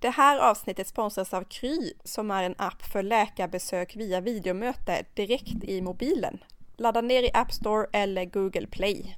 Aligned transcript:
Det 0.00 0.10
här 0.10 0.38
avsnittet 0.38 0.88
sponsras 0.88 1.34
av 1.34 1.44
Kry 1.44 1.92
som 2.04 2.30
är 2.30 2.42
en 2.42 2.54
app 2.58 2.82
för 2.82 3.02
läkarbesök 3.02 3.96
via 3.96 4.20
videomöte 4.20 5.04
direkt 5.14 5.64
i 5.64 5.82
mobilen. 5.82 6.38
Ladda 6.76 7.00
ner 7.00 7.22
i 7.22 7.30
App 7.34 7.52
Store 7.52 7.86
eller 7.92 8.24
Google 8.24 8.66
Play. 8.66 9.16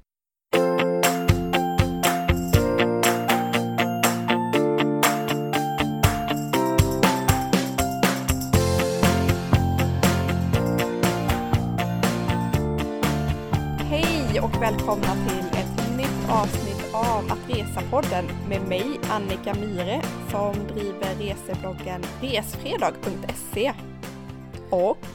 Hej 13.79 14.39
och 14.41 14.61
välkomna 14.61 15.15
till 15.27 15.59
ett 15.59 15.97
nytt 15.97 16.29
avsnitt 16.29 16.93
av 16.93 17.31
Att 17.31 17.49
Resa-podden 17.49 18.25
med 18.49 18.61
mig 18.61 18.99
Annika 19.09 19.53
Myre 19.53 20.01
som 20.31 20.53
driver 20.67 21.15
resebloggen 21.15 22.03
resfredag.se 22.21 23.73
och 24.69 25.07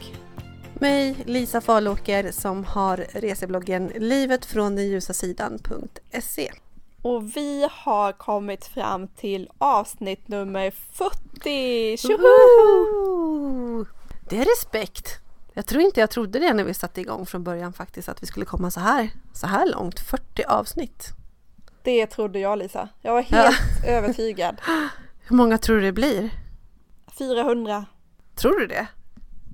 Mig, 0.75 1.17
Lisa 1.27 1.61
Falåker, 1.61 2.33
som 2.33 2.65
har 2.65 2.97
resebloggen 2.97 3.93
livet 3.97 4.45
från 4.45 4.77
den 4.77 4.87
ljusa 4.89 5.13
sidan.se. 5.13 6.53
och 7.03 7.37
vi 7.37 7.69
har 7.73 8.13
kommit 8.13 8.67
fram 8.67 9.09
till 9.09 9.51
avsnitt 9.59 10.29
nummer 10.29 10.71
40! 10.71 11.97
Tjoho! 11.97 12.25
Det 14.29 14.39
är 14.39 14.45
respekt! 14.45 15.19
Jag 15.53 15.67
tror 15.67 15.83
inte 15.83 16.01
jag 16.01 16.11
trodde 16.11 16.39
det 16.39 16.55
när 16.55 16.65
vi 16.65 16.75
satte 16.75 17.01
igång 17.01 17.27
från 17.27 17.45
början 17.45 17.73
faktiskt, 17.73 18.09
att 18.09 18.23
vi 18.23 18.27
skulle 18.27 18.47
komma 18.47 18.71
så 18.71 18.81
här, 18.81 19.11
så 19.33 19.47
här 19.47 19.67
långt, 19.67 20.01
40 20.01 20.43
avsnitt. 20.45 21.09
Det 21.83 22.07
trodde 22.07 22.39
jag 22.39 22.59
Lisa. 22.59 22.89
Jag 23.03 23.13
var 23.13 23.23
helt 23.23 23.57
övertygad. 23.87 24.61
Hur 25.29 25.37
många 25.37 25.59
tror 25.59 25.77
du 25.77 25.83
det 25.83 25.93
blir? 25.93 26.31
400. 27.19 27.85
Tror 28.35 28.61
du 28.61 28.67
det? 28.67 28.87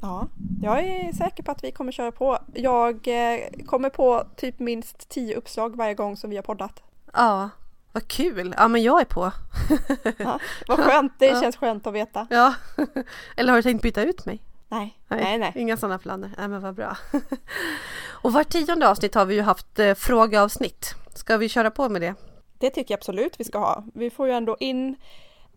Ja, 0.03 0.29
jag 0.63 0.79
är 0.81 1.13
säker 1.13 1.43
på 1.43 1.51
att 1.51 1.65
vi 1.65 1.73
kommer 1.73 1.93
köra 1.93 2.13
på. 2.13 2.39
Jag 2.55 3.09
eh, 3.09 3.41
kommer 3.67 3.91
på 3.91 4.25
typ 4.37 4.59
minst 4.59 5.09
10 5.09 5.37
uppslag 5.37 5.77
varje 5.77 5.95
gång 5.95 6.17
som 6.17 6.31
vi 6.31 6.37
har 6.37 6.43
poddat. 6.43 6.83
Ja, 7.13 7.51
vad 7.93 8.09
kul! 8.09 8.55
Ja, 8.59 8.69
men 8.69 8.83
jag 8.83 9.01
är 9.01 9.05
på. 9.05 9.33
Ja, 10.19 10.39
vad 10.69 10.79
skönt, 10.81 11.13
det 11.19 11.27
Ja. 11.35 11.41
känns 11.41 11.57
skönt 11.57 11.87
att 11.87 11.95
veta. 11.95 12.27
Ja, 12.31 12.55
eller 13.37 13.53
har 13.53 13.57
du 13.59 13.63
tänkt 13.63 13.83
byta 13.83 14.03
ut 14.03 14.27
mig? 14.27 14.43
Nej, 14.69 14.99
nej, 15.09 15.39
nej. 15.39 15.53
Inga 15.55 15.77
sådana 15.77 15.99
planer. 15.99 16.35
Nej 16.39 16.49
men 16.49 16.61
vad 16.63 16.75
bra. 16.75 16.97
Och 18.09 18.33
var 18.33 18.45
tionde 18.45 18.89
avsnitt 18.89 19.15
har 19.15 19.25
vi 19.25 19.35
ju 19.35 19.43
haft 19.43 19.79
eh, 19.79 19.95
frågeavsnitt. 19.95 20.95
Ska 21.15 21.37
vi 21.37 21.49
köra 21.49 21.71
på 21.71 21.89
med 21.89 22.03
det? 22.03 22.15
Det 22.59 22.71
tycker 22.71 22.95
jag 22.95 22.99
absolut 22.99 23.41
vi 23.41 23.45
ska 23.45 23.59
ha. 23.59 23.85
Vi 23.95 24.11
får 24.11 24.27
ju 24.27 24.33
ändå 24.33 24.57
in 24.61 24.97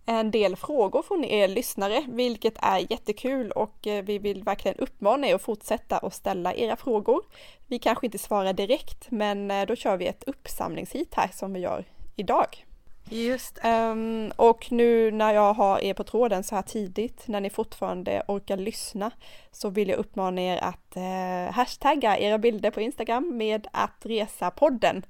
en 0.06 0.32
del 0.32 0.56
frågor 0.56 1.02
från 1.02 1.24
er 1.24 1.48
lyssnare, 1.48 2.06
vilket 2.08 2.58
är 2.62 2.92
jättekul 2.92 3.52
och 3.52 3.88
eh, 3.88 4.04
vi 4.04 4.20
vill 4.20 4.44
verkligen 4.44 4.78
uppmana 4.78 5.28
er 5.28 5.36
att 5.36 5.42
fortsätta 5.42 5.98
att 5.98 6.14
ställa 6.14 6.54
era 6.54 6.76
frågor. 6.76 7.22
Vi 7.68 7.80
kanske 7.80 8.06
inte 8.06 8.18
svarar 8.18 8.54
direkt, 8.54 9.12
men 9.12 9.52
eh, 9.52 9.66
då 9.66 9.76
kör 9.76 9.98
vi 9.98 10.08
ett 10.08 10.24
uppsamlingshit 10.24 11.14
här 11.16 11.30
som 11.34 11.54
vi 11.54 11.60
gör 11.60 11.86
idag. 12.16 12.66
Just 13.10 13.60
Ehm, 13.64 14.32
och 14.36 14.72
nu 14.72 15.12
när 15.12 15.34
jag 15.34 15.54
har 15.54 15.84
er 15.84 15.94
på 15.94 16.04
tråden 16.04 16.44
så 16.44 16.56
här 16.56 16.62
tidigt, 16.62 17.28
när 17.28 17.42
ni 17.42 17.50
fortfarande 17.50 18.24
orkar 18.28 18.58
lyssna, 18.58 19.12
så 19.52 19.70
vill 19.70 19.90
jag 19.90 19.98
uppmana 19.98 20.42
er 20.42 20.58
att 20.58 20.96
eh, 20.96 21.54
hashtagga 21.54 22.18
era 22.18 22.38
bilder 22.38 22.72
på 22.72 22.82
Instagram 22.82 23.38
med 23.38 23.68
att 23.72 24.06
resa 24.06 24.52
podden. 24.52 25.06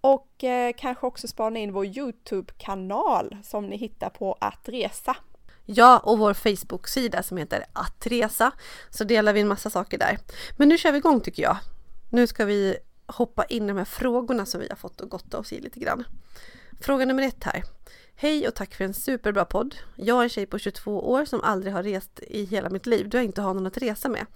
Och 0.00 0.44
eh, 0.44 0.72
kanske 0.76 1.06
också 1.06 1.28
spana 1.28 1.58
in 1.58 1.72
vår 1.72 1.86
Youtube-kanal 1.86 3.36
som 3.44 3.66
ni 3.66 3.76
hittar 3.76 4.10
på 4.10 4.36
att 4.40 4.68
resa. 4.68 5.16
Ja, 5.66 5.98
och 5.98 6.18
vår 6.18 6.34
Facebook-sida 6.34 7.22
som 7.22 7.36
heter 7.36 7.64
Att 7.72 8.06
resa. 8.06 8.52
Så 8.90 9.04
delar 9.04 9.32
vi 9.32 9.40
en 9.40 9.48
massa 9.48 9.70
saker 9.70 9.98
där. 9.98 10.18
Men 10.56 10.68
nu 10.68 10.78
kör 10.78 10.92
vi 10.92 10.98
igång 10.98 11.20
tycker 11.20 11.42
jag. 11.42 11.56
Nu 12.10 12.26
ska 12.26 12.44
vi 12.44 12.76
hoppa 13.06 13.44
in 13.44 13.64
i 13.64 13.68
de 13.68 13.76
här 13.76 13.84
frågorna 13.84 14.46
som 14.46 14.60
vi 14.60 14.68
har 14.68 14.76
fått 14.76 15.00
och 15.00 15.10
gotta 15.10 15.38
oss 15.38 15.52
i 15.52 15.60
lite 15.60 15.80
grann. 15.80 16.04
Fråga 16.80 17.04
nummer 17.04 17.22
ett 17.22 17.44
här. 17.44 17.62
Hej 18.14 18.48
och 18.48 18.54
tack 18.54 18.74
för 18.74 18.84
en 18.84 18.94
superbra 18.94 19.44
podd. 19.44 19.74
Jag 19.96 20.18
är 20.18 20.22
en 20.22 20.28
tjej 20.28 20.46
på 20.46 20.58
22 20.58 21.10
år 21.10 21.24
som 21.24 21.40
aldrig 21.40 21.72
har 21.72 21.82
rest 21.82 22.20
i 22.28 22.44
hela 22.44 22.70
mitt 22.70 22.86
liv 22.86 23.08
då 23.08 23.18
jag 23.18 23.24
inte 23.24 23.42
har 23.42 23.54
någon 23.54 23.66
att 23.66 23.78
resa 23.78 24.08
med. 24.08 24.26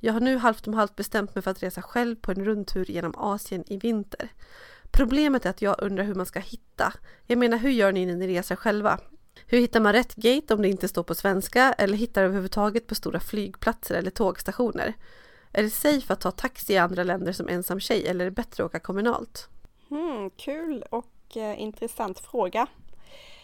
Jag 0.00 0.12
har 0.12 0.20
nu 0.20 0.36
halvt 0.36 0.66
om 0.66 0.74
halvt 0.74 0.96
bestämt 0.96 1.34
mig 1.34 1.42
för 1.42 1.50
att 1.50 1.62
resa 1.62 1.82
själv 1.82 2.16
på 2.16 2.30
en 2.30 2.44
rundtur 2.44 2.90
genom 2.90 3.14
Asien 3.16 3.64
i 3.66 3.76
vinter. 3.76 4.32
Problemet 4.92 5.46
är 5.46 5.50
att 5.50 5.62
jag 5.62 5.76
undrar 5.78 6.04
hur 6.04 6.14
man 6.14 6.26
ska 6.26 6.40
hitta. 6.40 6.92
Jag 7.26 7.38
menar, 7.38 7.58
hur 7.58 7.70
gör 7.70 7.92
ni 7.92 8.06
när 8.06 8.16
ni 8.16 8.26
reser 8.26 8.56
själva? 8.56 8.98
Hur 9.46 9.58
hittar 9.58 9.80
man 9.80 9.92
rätt 9.92 10.14
gate 10.14 10.54
om 10.54 10.62
det 10.62 10.68
inte 10.68 10.88
står 10.88 11.02
på 11.02 11.14
svenska 11.14 11.72
eller 11.72 11.96
hittar 11.96 12.22
överhuvudtaget 12.22 12.86
på 12.86 12.94
stora 12.94 13.20
flygplatser 13.20 13.94
eller 13.94 14.10
tågstationer? 14.10 14.94
Är 15.52 15.62
det 15.62 15.70
safe 15.70 16.12
att 16.12 16.20
ta 16.20 16.30
taxi 16.30 16.72
i 16.72 16.78
andra 16.78 17.04
länder 17.04 17.32
som 17.32 17.48
ensam 17.48 17.80
tjej 17.80 18.06
eller 18.06 18.24
är 18.24 18.30
det 18.30 18.34
bättre 18.34 18.64
att 18.64 18.70
åka 18.70 18.78
kommunalt? 18.78 19.48
Mm, 19.90 20.30
kul 20.30 20.84
och 20.90 21.36
eh, 21.36 21.62
intressant 21.62 22.18
fråga. 22.18 22.66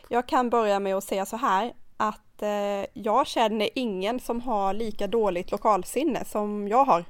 Jag 0.09 0.29
kan 0.29 0.51
börja 0.51 0.81
med 0.81 0.97
att 0.97 1.05
säga 1.05 1.27
så 1.27 1.37
här 1.37 1.73
att 1.97 2.43
eh, 2.43 2.87
jag 2.93 3.27
känner 3.27 3.69
ingen 3.75 4.21
som 4.21 4.41
har 4.41 4.75
lika 4.75 5.07
dåligt 5.07 5.51
lokalsinne 5.51 6.25
som 6.25 6.69
jag 6.69 6.85
har. 6.85 7.05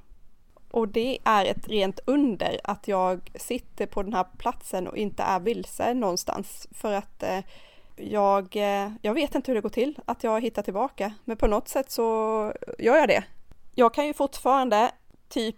Och 0.70 0.88
det 0.88 1.18
är 1.24 1.44
ett 1.44 1.68
rent 1.68 2.00
under 2.04 2.60
att 2.64 2.88
jag 2.88 3.30
sitter 3.34 3.86
på 3.86 4.02
den 4.02 4.12
här 4.12 4.26
platsen 4.38 4.88
och 4.88 4.96
inte 4.96 5.22
är 5.22 5.40
vilse 5.40 5.94
någonstans. 5.94 6.66
För 6.70 6.92
att 6.92 7.22
eh, 7.22 7.40
jag, 7.96 8.56
eh, 8.56 8.92
jag 9.02 9.14
vet 9.14 9.34
inte 9.34 9.50
hur 9.50 9.54
det 9.54 9.60
går 9.60 9.68
till 9.68 9.98
att 10.04 10.24
jag 10.24 10.40
hittar 10.40 10.62
tillbaka. 10.62 11.14
Men 11.24 11.36
på 11.36 11.46
något 11.46 11.68
sätt 11.68 11.90
så 11.90 12.02
gör 12.78 12.96
jag 12.96 13.08
det. 13.08 13.24
Jag 13.74 13.94
kan 13.94 14.06
ju 14.06 14.14
fortfarande 14.14 14.90
typ 15.28 15.56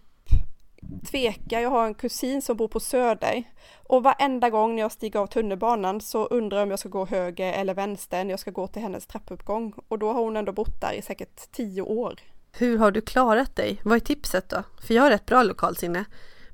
tveka. 1.10 1.60
Jag 1.60 1.70
har 1.70 1.86
en 1.86 1.94
kusin 1.94 2.42
som 2.42 2.56
bor 2.56 2.68
på 2.68 2.80
Söder 2.80 3.44
och 3.86 4.02
varenda 4.02 4.50
gång 4.50 4.74
när 4.74 4.82
jag 4.82 4.92
stiger 4.92 5.20
av 5.20 5.26
tunnelbanan 5.26 6.00
så 6.00 6.24
undrar 6.26 6.58
jag 6.58 6.62
om 6.62 6.70
jag 6.70 6.78
ska 6.78 6.88
gå 6.88 7.06
höger 7.06 7.52
eller 7.52 7.74
vänster 7.74 8.24
när 8.24 8.30
jag 8.30 8.40
ska 8.40 8.50
gå 8.50 8.66
till 8.66 8.82
hennes 8.82 9.06
trappuppgång. 9.06 9.72
Och 9.88 9.98
då 9.98 10.12
har 10.12 10.22
hon 10.22 10.36
ändå 10.36 10.52
bott 10.52 10.80
där 10.80 10.92
i 10.92 11.02
säkert 11.02 11.52
tio 11.52 11.82
år. 11.82 12.20
Hur 12.52 12.78
har 12.78 12.90
du 12.90 13.00
klarat 13.00 13.56
dig? 13.56 13.80
Vad 13.84 13.96
är 13.96 14.00
tipset 14.00 14.48
då? 14.48 14.62
För 14.82 14.94
jag 14.94 15.02
har 15.02 15.10
ett 15.10 15.26
bra 15.26 15.42
lokalsinne. 15.42 16.04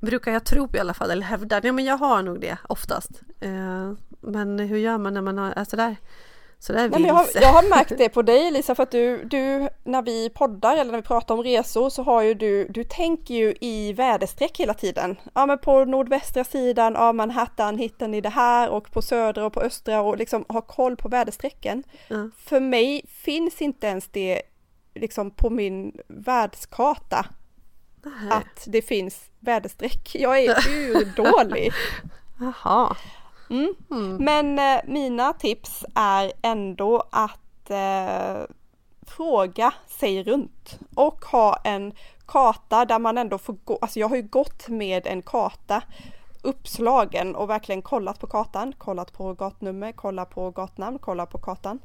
Brukar 0.01 0.31
jag 0.31 0.45
tro 0.45 0.69
i 0.73 0.79
alla 0.79 0.93
fall, 0.93 1.11
eller 1.11 1.23
hävda. 1.23 1.61
Ja 1.63 1.71
men 1.71 1.85
jag 1.85 1.97
har 1.97 2.23
nog 2.23 2.41
det 2.41 2.57
oftast. 2.69 3.09
Eh, 3.39 3.91
men 4.21 4.59
hur 4.59 4.77
gör 4.77 4.97
man 4.97 5.13
när 5.13 5.21
man 5.21 5.39
är 5.39 5.63
sådär, 5.63 5.95
sådär 6.59 6.79
Nej, 6.79 6.89
men 6.89 7.03
jag, 7.03 7.13
har, 7.13 7.23
vilse? 7.23 7.39
jag 7.41 7.53
har 7.53 7.69
märkt 7.69 7.93
det 7.97 8.09
på 8.09 8.21
dig 8.21 8.51
Lisa 8.51 8.75
för 8.75 8.83
att 8.83 8.91
du, 8.91 9.23
du, 9.23 9.69
när 9.83 10.01
vi 10.01 10.29
poddar 10.29 10.77
eller 10.77 10.91
när 10.91 11.01
vi 11.01 11.07
pratar 11.07 11.35
om 11.35 11.43
resor 11.43 11.89
så 11.89 12.03
har 12.03 12.21
ju 12.21 12.33
du, 12.33 12.67
du 12.67 12.83
tänker 12.83 13.33
ju 13.33 13.53
i 13.61 13.93
väderstreck 13.93 14.59
hela 14.59 14.73
tiden. 14.73 15.15
Ja 15.33 15.45
men 15.45 15.57
på 15.57 15.85
nordvästra 15.85 16.43
sidan 16.43 16.95
av 16.95 17.15
Manhattan 17.15 17.77
hittar 17.77 18.07
ni 18.07 18.21
det 18.21 18.29
här 18.29 18.69
och 18.69 18.91
på 18.91 19.01
södra 19.01 19.45
och 19.45 19.53
på 19.53 19.61
östra 19.61 20.01
och 20.01 20.17
liksom 20.17 20.45
ha 20.49 20.61
koll 20.61 20.95
på 20.95 21.09
väderstrecken. 21.09 21.83
Ja. 22.07 22.29
För 22.37 22.59
mig 22.59 23.05
finns 23.07 23.61
inte 23.61 23.87
ens 23.87 24.07
det 24.07 24.41
liksom 24.97 25.31
på 25.31 25.49
min 25.49 25.99
världskarta 26.07 27.25
Nej. 28.03 28.31
att 28.31 28.63
det 28.67 28.81
finns 28.81 29.31
väderstreck. 29.39 30.15
Jag 30.15 30.39
är 30.39 30.55
urdålig. 30.69 31.71
Jaha. 32.39 32.95
Mm. 33.49 33.73
Mm. 33.91 34.17
Men 34.17 34.59
eh, 34.59 34.81
mina 34.87 35.33
tips 35.33 35.85
är 35.95 36.31
ändå 36.41 37.03
att 37.11 37.69
eh, 37.69 38.41
fråga 39.07 39.73
sig 39.87 40.23
runt 40.23 40.79
och 40.95 41.25
ha 41.25 41.55
en 41.63 41.93
karta 42.25 42.85
där 42.85 42.99
man 42.99 43.17
ändå 43.17 43.37
får 43.37 43.55
gå. 43.63 43.77
Alltså 43.81 43.99
jag 43.99 44.09
har 44.09 44.15
ju 44.15 44.21
gått 44.21 44.67
med 44.67 45.07
en 45.07 45.21
karta 45.21 45.83
uppslagen 46.41 47.35
och 47.35 47.49
verkligen 47.49 47.81
kollat 47.81 48.19
på 48.19 48.27
kartan, 48.27 48.73
kollat 48.77 49.13
på 49.13 49.33
gatnummer, 49.33 49.91
kollat 49.91 50.29
på 50.29 50.51
gatnamn, 50.51 50.99
kollat 50.99 51.29
på 51.29 51.37
kartan. 51.37 51.79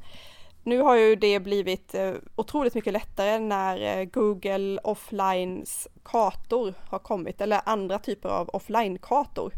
Nu 0.63 0.81
har 0.81 0.95
ju 0.95 1.15
det 1.15 1.39
blivit 1.39 1.95
eh, 1.95 2.13
otroligt 2.35 2.75
mycket 2.75 2.93
lättare 2.93 3.39
när 3.39 3.99
eh, 3.99 4.05
Google 4.05 4.79
Offlines 4.83 5.87
kartor 6.03 6.73
har 6.89 6.99
kommit 6.99 7.41
eller 7.41 7.61
andra 7.65 7.99
typer 7.99 8.29
av 8.29 8.49
offline-kartor 8.49 9.53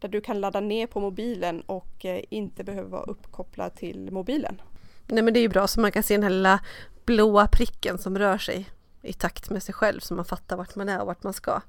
där 0.00 0.08
du 0.08 0.20
kan 0.20 0.40
ladda 0.40 0.60
ner 0.60 0.86
på 0.86 1.00
mobilen 1.00 1.60
och 1.60 2.04
eh, 2.04 2.20
inte 2.30 2.64
behöver 2.64 2.88
vara 2.90 3.02
uppkopplad 3.02 3.74
till 3.74 4.10
mobilen. 4.12 4.62
Nej 5.06 5.22
men 5.22 5.34
det 5.34 5.40
är 5.40 5.42
ju 5.42 5.48
bra 5.48 5.66
så 5.66 5.80
man 5.80 5.92
kan 5.92 6.02
se 6.02 6.14
den 6.14 6.22
här 6.22 6.30
lilla 6.30 6.60
blåa 7.04 7.46
pricken 7.46 7.98
som 7.98 8.18
rör 8.18 8.38
sig 8.38 8.66
i 9.02 9.12
takt 9.12 9.50
med 9.50 9.62
sig 9.62 9.74
själv 9.74 10.00
så 10.00 10.14
man 10.14 10.24
fattar 10.24 10.56
vart 10.56 10.76
man 10.76 10.88
är 10.88 11.00
och 11.00 11.06
vart 11.06 11.22
man 11.22 11.32
ska. 11.32 11.60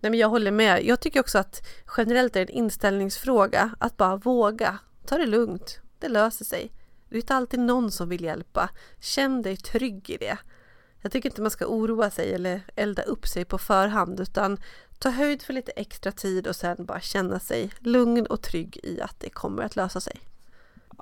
Nej 0.00 0.10
men 0.10 0.20
jag 0.20 0.28
håller 0.28 0.50
med. 0.50 0.84
Jag 0.84 1.00
tycker 1.00 1.20
också 1.20 1.38
att 1.38 1.66
generellt 1.96 2.36
är 2.36 2.46
det 2.46 2.52
en 2.52 2.58
inställningsfråga 2.58 3.70
att 3.78 3.96
bara 3.96 4.16
våga. 4.16 4.78
Ta 5.06 5.18
det 5.18 5.26
lugnt. 5.26 5.80
Det 5.98 6.08
löser 6.08 6.44
sig. 6.44 6.72
Det 7.08 7.16
är 7.16 7.20
inte 7.20 7.34
alltid 7.34 7.60
någon 7.60 7.90
som 7.90 8.08
vill 8.08 8.24
hjälpa. 8.24 8.68
Känn 9.00 9.42
dig 9.42 9.56
trygg 9.56 10.10
i 10.10 10.16
det. 10.16 10.38
Jag 11.02 11.12
tycker 11.12 11.28
inte 11.28 11.42
man 11.42 11.50
ska 11.50 11.66
oroa 11.66 12.10
sig 12.10 12.34
eller 12.34 12.60
elda 12.76 13.02
upp 13.02 13.26
sig 13.26 13.44
på 13.44 13.58
förhand 13.58 14.20
utan 14.20 14.58
ta 14.98 15.10
höjd 15.10 15.42
för 15.42 15.52
lite 15.52 15.72
extra 15.72 16.12
tid 16.12 16.46
och 16.46 16.56
sen 16.56 16.76
bara 16.78 17.00
känna 17.00 17.40
sig 17.40 17.70
lugn 17.78 18.26
och 18.26 18.42
trygg 18.42 18.80
i 18.82 19.00
att 19.00 19.20
det 19.20 19.30
kommer 19.30 19.62
att 19.62 19.76
lösa 19.76 20.00
sig. 20.00 20.20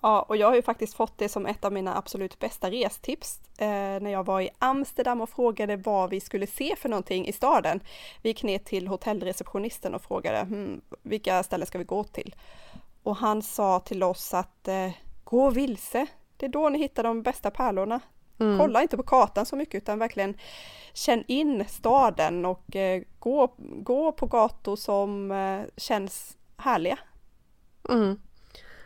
Ja, 0.02 0.22
och 0.22 0.36
jag 0.36 0.46
har 0.46 0.54
ju 0.54 0.62
faktiskt 0.62 0.94
fått 0.94 1.18
det 1.18 1.28
som 1.28 1.46
ett 1.46 1.64
av 1.64 1.72
mina 1.72 1.96
absolut 1.96 2.38
bästa 2.38 2.70
restips 2.70 3.40
eh, 3.58 3.66
när 4.00 4.10
jag 4.10 4.26
var 4.26 4.40
i 4.40 4.50
Amsterdam 4.58 5.20
och 5.20 5.30
frågade 5.30 5.76
vad 5.76 6.10
vi 6.10 6.20
skulle 6.20 6.46
se 6.46 6.76
för 6.76 6.88
någonting 6.88 7.26
i 7.26 7.32
staden. 7.32 7.80
Vi 8.22 8.28
gick 8.28 8.42
ner 8.42 8.58
till 8.58 8.88
hotellreceptionisten 8.88 9.94
och 9.94 10.02
frågade 10.02 10.38
hmm, 10.38 10.80
vilka 11.02 11.42
ställen 11.42 11.66
ska 11.66 11.78
vi 11.78 11.84
gå 11.84 12.04
till? 12.04 12.34
Och 13.02 13.16
han 13.16 13.42
sa 13.42 13.80
till 13.80 14.02
oss 14.02 14.34
att 14.34 14.68
eh, 14.68 14.90
gå 15.34 15.50
vilse, 15.50 16.06
det 16.36 16.46
är 16.46 16.50
då 16.50 16.68
ni 16.68 16.78
hittar 16.78 17.02
de 17.02 17.22
bästa 17.22 17.50
pärlorna. 17.50 18.00
Mm. 18.38 18.58
Kolla 18.58 18.82
inte 18.82 18.96
på 18.96 19.02
kartan 19.02 19.46
så 19.46 19.56
mycket 19.56 19.82
utan 19.82 19.98
verkligen 19.98 20.36
känn 20.92 21.24
in 21.28 21.64
staden 21.68 22.44
och 22.44 22.76
eh, 22.76 23.02
gå, 23.18 23.54
gå 23.58 24.12
på 24.12 24.26
gator 24.26 24.76
som 24.76 25.30
eh, 25.30 25.60
känns 25.76 26.36
härliga. 26.56 26.98
Mm. 27.88 28.20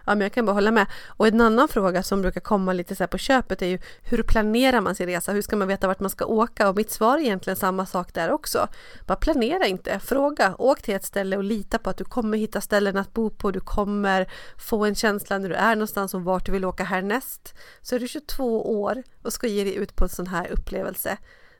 Ja, 0.08 0.14
men 0.14 0.20
jag 0.20 0.32
kan 0.32 0.46
bara 0.46 0.52
hålla 0.52 0.70
med. 0.70 0.86
Och 1.06 1.26
en 1.26 1.40
annan 1.40 1.68
fråga 1.68 2.02
som 2.02 2.22
brukar 2.22 2.40
komma 2.40 2.72
lite 2.72 2.96
så 2.96 3.06
på 3.06 3.18
köpet 3.18 3.62
är 3.62 3.66
ju 3.66 3.78
hur 4.02 4.22
planerar 4.22 4.80
man 4.80 4.94
sin 4.94 5.06
resa? 5.06 5.32
Hur 5.32 5.42
ska 5.42 5.56
man 5.56 5.68
veta 5.68 5.86
vart 5.86 6.00
man 6.00 6.10
ska 6.10 6.24
åka? 6.24 6.68
Och 6.68 6.76
mitt 6.76 6.90
svar 6.90 7.18
är 7.18 7.22
egentligen 7.22 7.56
samma 7.56 7.86
sak 7.86 8.14
där 8.14 8.30
också. 8.30 8.68
Bara 9.06 9.16
planera 9.16 9.66
inte, 9.66 9.98
fråga, 9.98 10.54
åk 10.58 10.82
till 10.82 10.94
ett 10.94 11.04
ställe 11.04 11.36
och 11.36 11.44
lita 11.44 11.78
på 11.78 11.90
att 11.90 11.96
du 11.96 12.04
kommer 12.04 12.38
hitta 12.38 12.60
ställen 12.60 12.96
att 12.96 13.14
bo 13.14 13.30
på. 13.30 13.50
Du 13.50 13.60
kommer 13.60 14.30
få 14.56 14.84
en 14.84 14.94
känsla 14.94 15.38
när 15.38 15.48
du 15.48 15.54
är 15.54 15.74
någonstans 15.74 16.14
om 16.14 16.24
vart 16.24 16.46
du 16.46 16.52
vill 16.52 16.64
åka 16.64 16.84
härnäst. 16.84 17.54
Så 17.82 17.94
är 17.94 18.00
du 18.00 18.08
22 18.08 18.80
år 18.80 19.02
och 19.22 19.32
ska 19.32 19.46
ge 19.46 19.64
dig 19.64 19.74
ut 19.74 19.96
på 19.96 20.04
en 20.04 20.10
sån 20.10 20.26
här 20.26 20.48
upplevelse. 20.50 21.16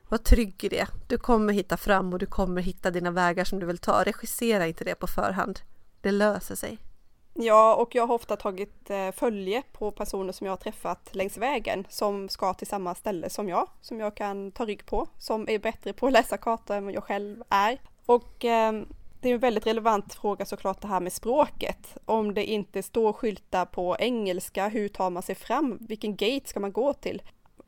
Var 0.09 0.17
trygg 0.17 0.63
i 0.63 0.69
det. 0.69 0.87
Du 1.07 1.17
kommer 1.17 1.53
hitta 1.53 1.77
fram 1.77 2.13
och 2.13 2.19
du 2.19 2.25
kommer 2.25 2.61
hitta 2.61 2.91
dina 2.91 3.11
vägar 3.11 3.43
som 3.43 3.59
du 3.59 3.65
vill 3.65 3.77
ta. 3.77 4.03
Regissera 4.03 4.67
inte 4.67 4.83
det 4.83 4.95
på 4.95 5.07
förhand. 5.07 5.59
Det 6.01 6.11
löser 6.11 6.55
sig. 6.55 6.88
Ja, 7.33 7.75
och 7.75 7.95
jag 7.95 8.07
har 8.07 8.15
ofta 8.15 8.35
tagit 8.35 8.89
eh, 8.89 9.11
följe 9.11 9.63
på 9.71 9.91
personer 9.91 10.33
som 10.33 10.45
jag 10.45 10.51
har 10.51 10.57
träffat 10.57 11.15
längs 11.15 11.37
vägen 11.37 11.87
som 11.89 12.29
ska 12.29 12.53
till 12.53 12.67
samma 12.67 12.95
ställe 12.95 13.29
som 13.29 13.49
jag, 13.49 13.67
som 13.81 13.99
jag 13.99 14.15
kan 14.15 14.51
ta 14.51 14.65
rygg 14.65 14.85
på, 14.85 15.07
som 15.17 15.49
är 15.49 15.59
bättre 15.59 15.93
på 15.93 16.07
att 16.07 16.13
läsa 16.13 16.37
kartor 16.37 16.75
än 16.75 16.85
vad 16.85 16.93
jag 16.93 17.03
själv 17.03 17.43
är. 17.49 17.81
Och 18.05 18.45
eh, 18.45 18.73
det 19.21 19.29
är 19.29 19.33
en 19.33 19.39
väldigt 19.39 19.67
relevant 19.67 20.13
fråga 20.13 20.45
såklart 20.45 20.81
det 20.81 20.87
här 20.87 20.99
med 20.99 21.13
språket. 21.13 21.97
Om 22.05 22.33
det 22.33 22.45
inte 22.45 22.83
står 22.83 23.13
skyltar 23.13 23.65
på 23.65 23.95
engelska, 23.99 24.67
hur 24.67 24.87
tar 24.87 25.09
man 25.09 25.23
sig 25.23 25.35
fram? 25.35 25.77
Vilken 25.81 26.15
gate 26.15 26.49
ska 26.49 26.59
man 26.59 26.71
gå 26.71 26.93
till? 26.93 27.21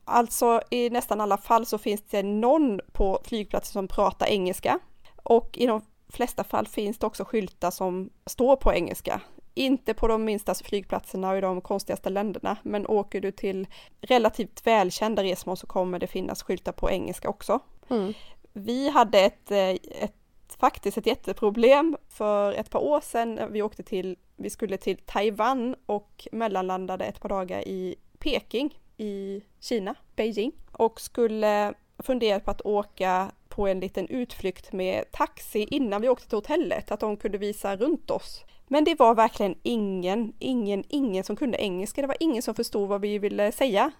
Alltså 0.05 0.61
i 0.69 0.89
nästan 0.89 1.21
alla 1.21 1.37
fall 1.37 1.65
så 1.65 1.77
finns 1.77 2.01
det 2.09 2.23
någon 2.23 2.79
på 2.91 3.21
flygplatsen 3.23 3.73
som 3.73 3.87
pratar 3.87 4.27
engelska 4.27 4.79
och 5.23 5.57
i 5.57 5.65
de 5.65 5.81
flesta 6.09 6.43
fall 6.43 6.67
finns 6.67 6.97
det 6.97 7.07
också 7.07 7.25
skyltar 7.25 7.71
som 7.71 8.09
står 8.25 8.55
på 8.55 8.73
engelska. 8.73 9.21
Inte 9.53 9.93
på 9.93 10.07
de 10.07 10.25
minsta 10.25 10.55
flygplatserna 10.55 11.31
och 11.31 11.37
i 11.37 11.41
de 11.41 11.61
konstigaste 11.61 12.09
länderna, 12.09 12.57
men 12.63 12.87
åker 12.87 13.21
du 13.21 13.31
till 13.31 13.67
relativt 14.01 14.67
välkända 14.67 15.23
resmål 15.23 15.57
så 15.57 15.67
kommer 15.67 15.99
det 15.99 16.07
finnas 16.07 16.43
skyltar 16.43 16.71
på 16.71 16.91
engelska 16.91 17.29
också. 17.29 17.59
Mm. 17.89 18.13
Vi 18.53 18.89
hade 18.89 19.19
ett, 19.19 19.51
eh, 19.51 19.69
ett, 20.03 20.13
faktiskt 20.59 20.97
ett 20.97 21.05
jätteproblem 21.05 21.97
för 22.09 22.53
ett 22.53 22.69
par 22.69 22.79
år 22.79 23.01
sedan. 23.01 23.39
Vi 23.51 23.61
åkte 23.61 23.83
till, 23.83 24.17
vi 24.35 24.49
skulle 24.49 24.77
till 24.77 24.97
Taiwan 24.97 25.75
och 25.85 26.27
mellanlandade 26.31 27.05
ett 27.05 27.19
par 27.19 27.29
dagar 27.29 27.67
i 27.67 27.95
Peking 28.19 28.79
i 28.97 29.41
Kina, 29.59 29.95
Beijing, 30.15 30.51
och 30.71 31.01
skulle 31.01 31.73
fundera 31.99 32.39
på 32.39 32.51
att 32.51 32.61
åka 32.61 33.31
på 33.49 33.67
en 33.67 33.79
liten 33.79 34.07
utflykt 34.07 34.73
med 34.73 35.11
taxi 35.11 35.67
innan 35.71 36.01
vi 36.01 36.09
åkte 36.09 36.27
till 36.27 36.37
hotellet, 36.37 36.91
att 36.91 36.99
de 36.99 37.17
kunde 37.17 37.37
visa 37.37 37.75
runt 37.75 38.11
oss. 38.11 38.43
Men 38.71 38.83
det 38.83 38.99
var 38.99 39.15
verkligen 39.15 39.55
ingen, 39.63 40.33
ingen, 40.39 40.83
ingen 40.89 41.23
som 41.23 41.35
kunde 41.35 41.61
engelska. 41.61 42.01
Det 42.01 42.07
var 42.07 42.17
ingen 42.19 42.41
som 42.41 42.55
förstod 42.55 42.89
vad 42.89 43.01
vi 43.01 43.19
ville 43.19 43.51
säga. 43.51 43.91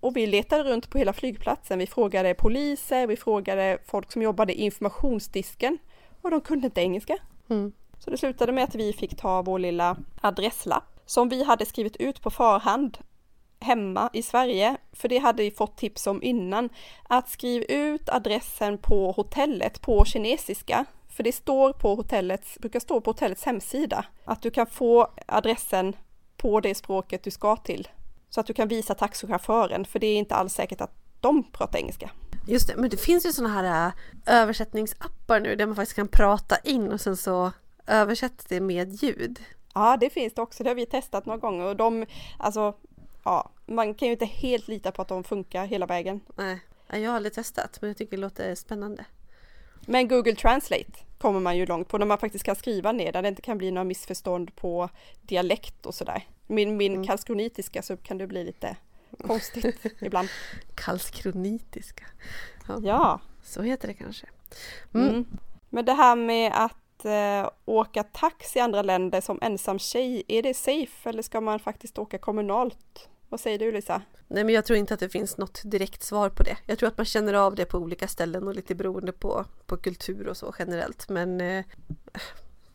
Och 0.00 0.16
vi 0.16 0.26
letade 0.26 0.64
runt 0.64 0.90
på 0.90 0.98
hela 0.98 1.12
flygplatsen. 1.12 1.78
Vi 1.78 1.86
frågade 1.86 2.34
poliser, 2.34 3.06
vi 3.06 3.16
frågade 3.16 3.78
folk 3.86 4.12
som 4.12 4.22
jobbade 4.22 4.60
i 4.60 4.64
informationsdisken 4.64 5.78
och 6.22 6.30
de 6.30 6.40
kunde 6.40 6.66
inte 6.66 6.80
engelska. 6.80 7.16
Mm. 7.50 7.72
Så 7.98 8.10
det 8.10 8.18
slutade 8.18 8.52
med 8.52 8.64
att 8.64 8.74
vi 8.74 8.92
fick 8.92 9.16
ta 9.16 9.42
vår 9.42 9.58
lilla 9.58 9.96
adresslapp 10.20 11.00
som 11.06 11.28
vi 11.28 11.44
hade 11.44 11.66
skrivit 11.66 11.96
ut 11.96 12.22
på 12.22 12.30
förhand 12.30 12.98
hemma 13.60 14.10
i 14.12 14.22
Sverige, 14.22 14.76
för 14.92 15.08
det 15.08 15.18
hade 15.18 15.42
vi 15.42 15.50
fått 15.50 15.76
tips 15.76 16.06
om 16.06 16.22
innan, 16.22 16.68
att 17.02 17.28
skriva 17.28 17.64
ut 17.64 18.08
adressen 18.08 18.78
på 18.78 19.12
hotellet 19.12 19.80
på 19.80 20.04
kinesiska 20.04 20.86
för 21.18 21.22
det 21.22 21.32
står 21.32 21.72
på 21.72 21.94
hotellets, 21.94 22.58
brukar 22.58 22.80
stå 22.80 23.00
på 23.00 23.10
hotellets 23.10 23.44
hemsida 23.44 24.04
att 24.24 24.42
du 24.42 24.50
kan 24.50 24.66
få 24.66 25.10
adressen 25.26 25.96
på 26.36 26.60
det 26.60 26.74
språket 26.74 27.22
du 27.22 27.30
ska 27.30 27.56
till. 27.56 27.88
Så 28.30 28.40
att 28.40 28.46
du 28.46 28.52
kan 28.52 28.68
visa 28.68 28.94
taxichauffören, 28.94 29.84
för 29.84 29.98
det 29.98 30.06
är 30.06 30.16
inte 30.16 30.34
alls 30.34 30.52
säkert 30.52 30.80
att 30.80 30.90
de 31.20 31.50
pratar 31.52 31.78
engelska. 31.78 32.10
Just 32.46 32.68
det, 32.68 32.76
men 32.76 32.90
det 32.90 32.96
finns 32.96 33.26
ju 33.26 33.32
sådana 33.32 33.54
här 33.54 33.86
äh, 33.86 33.92
översättningsappar 34.34 35.40
nu 35.40 35.56
där 35.56 35.66
man 35.66 35.76
faktiskt 35.76 35.96
kan 35.96 36.08
prata 36.08 36.56
in 36.58 36.92
och 36.92 37.00
sen 37.00 37.16
så 37.16 37.52
översätts 37.86 38.44
det 38.44 38.60
med 38.60 39.02
ljud. 39.02 39.40
Ja, 39.74 39.96
det 40.00 40.10
finns 40.10 40.34
det 40.34 40.42
också. 40.42 40.62
Det 40.64 40.70
har 40.70 40.74
vi 40.74 40.86
testat 40.86 41.26
några 41.26 41.38
gånger 41.38 41.64
och 41.64 41.76
de, 41.76 42.06
alltså, 42.38 42.74
ja, 43.24 43.50
man 43.66 43.94
kan 43.94 44.08
ju 44.08 44.12
inte 44.12 44.26
helt 44.26 44.68
lita 44.68 44.92
på 44.92 45.02
att 45.02 45.08
de 45.08 45.24
funkar 45.24 45.66
hela 45.66 45.86
vägen. 45.86 46.20
Nej, 46.36 46.60
jag 46.92 47.10
har 47.10 47.16
aldrig 47.16 47.32
testat, 47.32 47.78
men 47.80 47.88
jag 47.88 47.96
tycker 47.96 48.16
det 48.16 48.20
låter 48.20 48.54
spännande. 48.54 49.04
Men 49.86 50.08
Google 50.08 50.34
Translate 50.34 51.07
kommer 51.18 51.40
man 51.40 51.56
ju 51.56 51.66
långt 51.66 51.88
på 51.88 51.98
när 51.98 52.06
man 52.06 52.18
faktiskt 52.18 52.44
kan 52.44 52.56
skriva 52.56 52.92
ner 52.92 53.12
där 53.12 53.22
det 53.22 53.28
inte 53.28 53.42
kan 53.42 53.58
bli 53.58 53.70
några 53.70 53.84
missförstånd 53.84 54.56
på 54.56 54.88
dialekt 55.22 55.86
och 55.86 55.94
sådär. 55.94 56.26
Min, 56.46 56.76
min 56.76 56.94
mm. 56.94 57.06
karlskronitiska 57.06 57.82
så 57.82 57.96
kan 57.96 58.18
det 58.18 58.26
bli 58.26 58.44
lite 58.44 58.76
konstigt 59.26 59.86
ibland. 60.00 60.28
Karlskronitiska. 60.74 62.04
Ja. 62.68 62.78
ja. 62.82 63.20
Så 63.42 63.62
heter 63.62 63.88
det 63.88 63.94
kanske. 63.94 64.26
Mm. 64.94 65.08
Mm. 65.08 65.26
Men 65.68 65.84
det 65.84 65.92
här 65.92 66.16
med 66.16 66.52
att 66.54 67.04
äh, 67.04 67.50
åka 67.64 68.02
taxi 68.02 68.58
i 68.58 68.62
andra 68.62 68.82
länder 68.82 69.20
som 69.20 69.38
ensam 69.42 69.78
tjej, 69.78 70.22
är 70.28 70.42
det 70.42 70.54
safe 70.54 71.08
eller 71.08 71.22
ska 71.22 71.40
man 71.40 71.58
faktiskt 71.58 71.98
åka 71.98 72.18
kommunalt? 72.18 73.08
Vad 73.28 73.40
säger 73.40 73.58
du 73.58 73.72
Lisa? 73.72 74.02
Nej 74.28 74.44
men 74.44 74.54
jag 74.54 74.64
tror 74.64 74.78
inte 74.78 74.94
att 74.94 75.00
det 75.00 75.08
finns 75.08 75.38
något 75.38 75.62
direkt 75.64 76.02
svar 76.02 76.28
på 76.28 76.42
det. 76.42 76.56
Jag 76.66 76.78
tror 76.78 76.88
att 76.88 76.96
man 76.96 77.06
känner 77.06 77.34
av 77.34 77.54
det 77.54 77.64
på 77.64 77.78
olika 77.78 78.08
ställen 78.08 78.48
och 78.48 78.54
lite 78.54 78.74
beroende 78.74 79.12
på, 79.12 79.44
på 79.66 79.76
kultur 79.76 80.28
och 80.28 80.36
så 80.36 80.54
generellt. 80.58 81.08
Men 81.08 81.40
eh, 81.40 81.64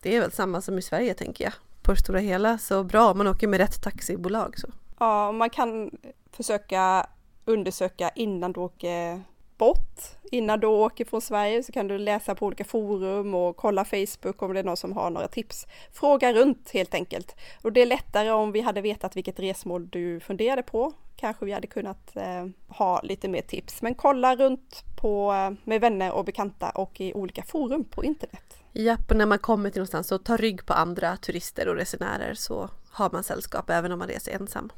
det 0.01 0.15
är 0.15 0.19
väl 0.19 0.31
samma 0.31 0.61
som 0.61 0.77
i 0.77 0.81
Sverige 0.81 1.13
tänker 1.13 1.43
jag. 1.43 1.53
På 1.81 1.91
det 1.91 1.99
stora 1.99 2.19
hela 2.19 2.57
så 2.57 2.83
bra 2.83 3.11
om 3.11 3.17
man 3.17 3.27
åker 3.27 3.47
med 3.47 3.59
rätt 3.59 3.83
taxibolag 3.83 4.59
så. 4.59 4.67
Ja, 4.99 5.31
man 5.31 5.49
kan 5.49 5.91
försöka 6.31 7.09
undersöka 7.45 8.09
innan 8.09 8.51
du 8.51 8.59
åker 8.59 9.23
bort. 9.57 9.99
Innan 10.31 10.59
du 10.59 10.67
åker 10.67 11.05
från 11.05 11.21
Sverige 11.21 11.63
så 11.63 11.71
kan 11.71 11.87
du 11.87 11.97
läsa 11.97 12.35
på 12.35 12.45
olika 12.45 12.63
forum 12.63 13.35
och 13.35 13.57
kolla 13.57 13.85
Facebook 13.85 14.41
om 14.41 14.53
det 14.53 14.59
är 14.59 14.63
någon 14.63 14.77
som 14.77 14.93
har 14.93 15.09
några 15.09 15.27
tips. 15.27 15.67
Fråga 15.91 16.33
runt 16.33 16.71
helt 16.73 16.93
enkelt. 16.93 17.35
Och 17.61 17.73
det 17.73 17.81
är 17.81 17.85
lättare 17.85 18.31
om 18.31 18.51
vi 18.51 18.61
hade 18.61 18.81
vetat 18.81 19.15
vilket 19.15 19.39
resmål 19.39 19.87
du 19.89 20.19
funderade 20.19 20.63
på. 20.63 20.93
Kanske 21.15 21.45
vi 21.45 21.51
hade 21.51 21.67
kunnat 21.67 22.15
eh, 22.15 22.47
ha 22.67 23.01
lite 23.01 23.27
mer 23.27 23.41
tips. 23.41 23.81
Men 23.81 23.95
kolla 23.95 24.35
runt 24.35 24.83
på, 24.95 25.33
eh, 25.33 25.51
med 25.63 25.81
vänner 25.81 26.11
och 26.11 26.25
bekanta 26.25 26.69
och 26.69 27.01
i 27.01 27.13
olika 27.13 27.43
forum 27.43 27.83
på 27.83 28.03
internet. 28.03 28.57
Japp, 28.71 29.11
och 29.11 29.17
när 29.17 29.25
man 29.25 29.39
kommer 29.39 29.69
till 29.69 29.79
någonstans 29.79 30.07
så 30.07 30.17
ta 30.17 30.37
rygg 30.37 30.65
på 30.65 30.73
andra 30.73 31.17
turister 31.17 31.67
och 31.67 31.75
resenärer 31.75 32.33
så 32.33 32.69
har 32.91 33.09
man 33.11 33.23
sällskap 33.23 33.69
även 33.69 33.91
om 33.91 33.99
man 33.99 34.07
reser 34.07 34.31
ensam. 34.31 34.71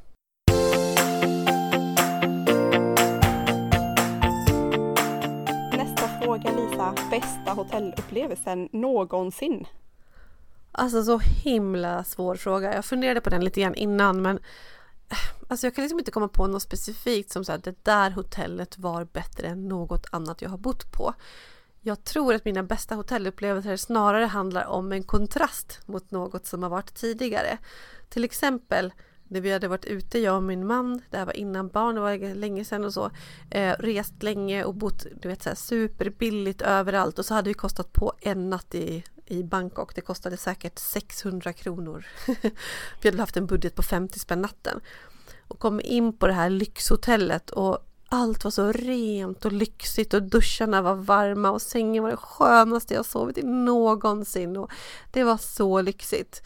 Bästa, 6.91 7.09
bästa 7.09 7.51
hotellupplevelsen 7.51 8.69
någonsin? 8.71 9.67
Alltså 10.71 11.03
så 11.03 11.17
himla 11.17 12.03
svår 12.03 12.35
fråga. 12.35 12.75
Jag 12.75 12.85
funderade 12.85 13.21
på 13.21 13.29
den 13.29 13.43
lite 13.43 13.61
grann 13.61 13.75
innan 13.75 14.21
men 14.21 14.37
eh, 15.09 15.17
Alltså 15.47 15.67
jag 15.67 15.75
kan 15.75 15.83
liksom 15.83 15.99
inte 15.99 16.11
komma 16.11 16.27
på 16.27 16.47
något 16.47 16.61
specifikt 16.61 17.31
som 17.31 17.43
att 17.47 17.63
det 17.63 17.85
där 17.85 18.11
hotellet 18.11 18.77
var 18.77 19.03
bättre 19.03 19.47
än 19.47 19.67
något 19.67 20.05
annat 20.11 20.41
jag 20.41 20.49
har 20.49 20.57
bott 20.57 20.91
på. 20.91 21.13
Jag 21.81 22.03
tror 22.03 22.33
att 22.33 22.45
mina 22.45 22.63
bästa 22.63 22.95
hotellupplevelser 22.95 23.77
snarare 23.77 24.25
handlar 24.25 24.65
om 24.65 24.91
en 24.91 25.03
kontrast 25.03 25.79
mot 25.85 26.11
något 26.11 26.45
som 26.45 26.63
har 26.63 26.69
varit 26.69 26.95
tidigare. 26.95 27.57
Till 28.09 28.23
exempel 28.23 28.93
när 29.27 29.41
vi 29.41 29.51
hade 29.51 29.67
varit 29.67 29.85
ute, 29.85 30.19
jag 30.19 30.35
och 30.35 30.43
min 30.43 30.67
man, 30.67 31.01
det 31.09 31.17
här 31.17 31.25
var 31.25 31.37
innan 31.37 31.67
barn, 31.67 31.95
det 31.95 32.01
var 32.01 32.35
länge 32.35 32.65
sedan 32.65 32.85
och 32.85 32.93
så, 32.93 33.11
eh, 33.49 33.75
rest 33.79 34.23
länge 34.23 34.63
och 34.63 34.75
bott 34.75 35.05
du 35.21 35.27
vet, 35.27 35.43
så 35.43 35.49
här, 35.49 35.55
superbilligt 35.55 36.61
överallt 36.61 37.19
och 37.19 37.25
så 37.25 37.33
hade 37.33 37.49
vi 37.49 37.53
kostat 37.53 37.93
på 37.93 38.13
en 38.21 38.49
natt 38.49 38.75
i, 38.75 39.03
i 39.25 39.43
Bangkok, 39.43 39.95
det 39.95 40.01
kostade 40.01 40.37
säkert 40.37 40.79
600 40.79 41.53
kronor. 41.53 42.05
vi 43.01 43.09
hade 43.09 43.21
haft 43.21 43.37
en 43.37 43.45
budget 43.45 43.75
på 43.75 43.83
50 43.83 44.19
spänn 44.19 44.41
natten. 44.41 44.79
Och 45.47 45.59
kom 45.59 45.81
in 45.83 46.17
på 46.17 46.27
det 46.27 46.33
här 46.33 46.49
lyxhotellet 46.49 47.49
och 47.49 47.79
allt 48.09 48.43
var 48.43 48.51
så 48.51 48.71
rent 48.71 49.45
och 49.45 49.51
lyxigt 49.51 50.13
och 50.13 50.23
duscharna 50.23 50.81
var 50.81 50.95
varma 50.95 51.51
och 51.51 51.61
sängen 51.61 52.03
var 52.03 52.11
det 52.11 52.17
skönaste 52.17 52.93
jag 52.93 53.05
sovit 53.05 53.37
i 53.37 53.43
någonsin 53.43 54.57
och 54.57 54.71
det 55.11 55.23
var 55.23 55.37
så 55.37 55.81
lyxigt. 55.81 56.41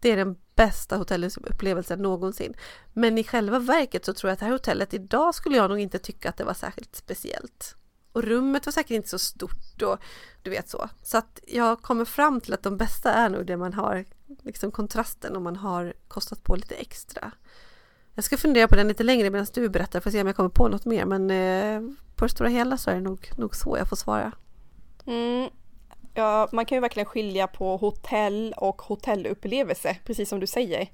det 0.00 0.10
är 0.10 0.16
den 0.16 0.36
bästa 0.60 0.96
hotellupplevelsen 0.96 1.98
någonsin. 1.98 2.54
Men 2.92 3.18
i 3.18 3.24
själva 3.24 3.58
verket 3.58 4.04
så 4.04 4.14
tror 4.14 4.28
jag 4.28 4.32
att 4.32 4.38
det 4.38 4.44
här 4.44 4.52
hotellet 4.52 4.94
idag 4.94 5.34
skulle 5.34 5.56
jag 5.56 5.70
nog 5.70 5.78
inte 5.78 5.98
tycka 5.98 6.28
att 6.28 6.36
det 6.36 6.44
var 6.44 6.54
särskilt 6.54 6.96
speciellt. 6.96 7.74
Och 8.12 8.22
rummet 8.22 8.66
var 8.66 8.72
säkert 8.72 8.90
inte 8.90 9.08
så 9.08 9.18
stort 9.18 9.82
och 9.82 9.98
du 10.42 10.50
vet 10.50 10.68
så. 10.68 10.88
Så 11.02 11.18
att 11.18 11.40
jag 11.46 11.82
kommer 11.82 12.04
fram 12.04 12.40
till 12.40 12.54
att 12.54 12.62
de 12.62 12.76
bästa 12.76 13.12
är 13.12 13.28
nog 13.28 13.46
det 13.46 13.56
man 13.56 13.72
har, 13.72 14.04
liksom 14.42 14.70
kontrasten 14.70 15.36
om 15.36 15.42
man 15.42 15.56
har 15.56 15.94
kostat 16.08 16.44
på 16.44 16.56
lite 16.56 16.74
extra. 16.74 17.32
Jag 18.14 18.24
ska 18.24 18.36
fundera 18.36 18.68
på 18.68 18.76
den 18.76 18.88
lite 18.88 19.02
längre 19.02 19.30
medan 19.30 19.46
du 19.54 19.68
berättar 19.68 20.00
för 20.00 20.10
att 20.10 20.12
se 20.12 20.20
om 20.20 20.26
jag 20.26 20.36
kommer 20.36 20.50
på 20.50 20.68
något 20.68 20.84
mer 20.84 21.04
men 21.04 21.30
eh, 21.30 21.96
på 22.16 22.24
det 22.24 22.28
stora 22.28 22.48
hela 22.48 22.76
så 22.76 22.90
är 22.90 22.94
det 22.94 23.00
nog, 23.00 23.30
nog 23.36 23.56
så 23.56 23.76
jag 23.78 23.88
får 23.88 23.96
svara. 23.96 24.32
Mm. 25.06 25.50
Ja, 26.14 26.48
man 26.52 26.66
kan 26.66 26.76
ju 26.76 26.80
verkligen 26.80 27.06
skilja 27.06 27.46
på 27.46 27.76
hotell 27.76 28.54
och 28.56 28.82
hotellupplevelse, 28.82 29.96
precis 30.04 30.28
som 30.28 30.40
du 30.40 30.46
säger. 30.46 30.88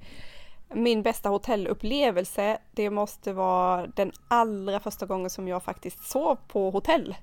Min 0.75 1.03
bästa 1.03 1.29
hotellupplevelse, 1.29 2.59
det 2.73 2.91
måste 2.91 3.33
vara 3.33 3.87
den 3.87 4.13
allra 4.29 4.81
första 4.81 5.07
gången 5.07 5.31
som 5.31 5.49
jag 5.49 5.63
faktiskt 5.63 6.05
sov 6.05 6.39
på 6.49 6.71
hotell. 6.71 7.17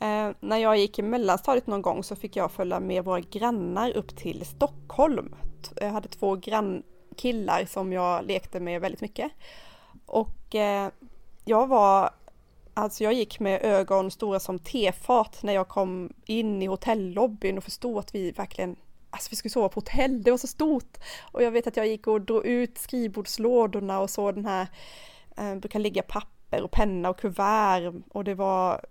Eh, 0.00 0.30
när 0.40 0.56
jag 0.56 0.78
gick 0.78 0.98
i 0.98 1.02
mellanstadiet 1.02 1.66
någon 1.66 1.82
gång 1.82 2.04
så 2.04 2.16
fick 2.16 2.36
jag 2.36 2.52
följa 2.52 2.80
med 2.80 3.04
våra 3.04 3.20
grannar 3.20 3.96
upp 3.96 4.16
till 4.16 4.46
Stockholm. 4.46 5.34
Jag 5.80 5.90
hade 5.90 6.08
två 6.08 6.36
grannkillar 6.36 7.64
som 7.64 7.92
jag 7.92 8.24
lekte 8.24 8.60
med 8.60 8.80
väldigt 8.80 9.00
mycket. 9.00 9.32
Och 10.06 10.54
eh, 10.54 10.88
jag 11.44 11.66
var 11.66 12.10
Alltså 12.80 13.04
jag 13.04 13.12
gick 13.12 13.40
med 13.40 13.62
ögon 13.62 14.10
stora 14.10 14.40
som 14.40 14.58
tefat 14.58 15.42
när 15.42 15.52
jag 15.52 15.68
kom 15.68 16.12
in 16.26 16.62
i 16.62 16.66
hotellobbyn 16.66 17.58
och 17.58 17.64
förstod 17.64 17.98
att 17.98 18.14
vi 18.14 18.32
verkligen 18.32 18.76
Alltså 19.10 19.30
vi 19.30 19.36
skulle 19.36 19.50
sova 19.50 19.68
på 19.68 19.80
hotell, 19.80 20.22
det 20.22 20.30
var 20.30 20.38
så 20.38 20.46
stort! 20.46 20.98
Och 21.32 21.42
jag 21.42 21.50
vet 21.50 21.66
att 21.66 21.76
jag 21.76 21.86
gick 21.86 22.06
och 22.06 22.20
drog 22.20 22.46
ut 22.46 22.78
skrivbordslådorna 22.78 24.00
och 24.00 24.10
så 24.10 24.32
den 24.32 24.46
här, 24.46 24.66
eh, 25.36 25.54
brukar 25.54 25.78
ligga 25.78 26.02
papper 26.02 26.62
och 26.62 26.70
penna 26.70 27.10
och 27.10 27.20
kuvert 27.20 27.92
och 28.10 28.24
det 28.24 28.34
var 28.34 28.84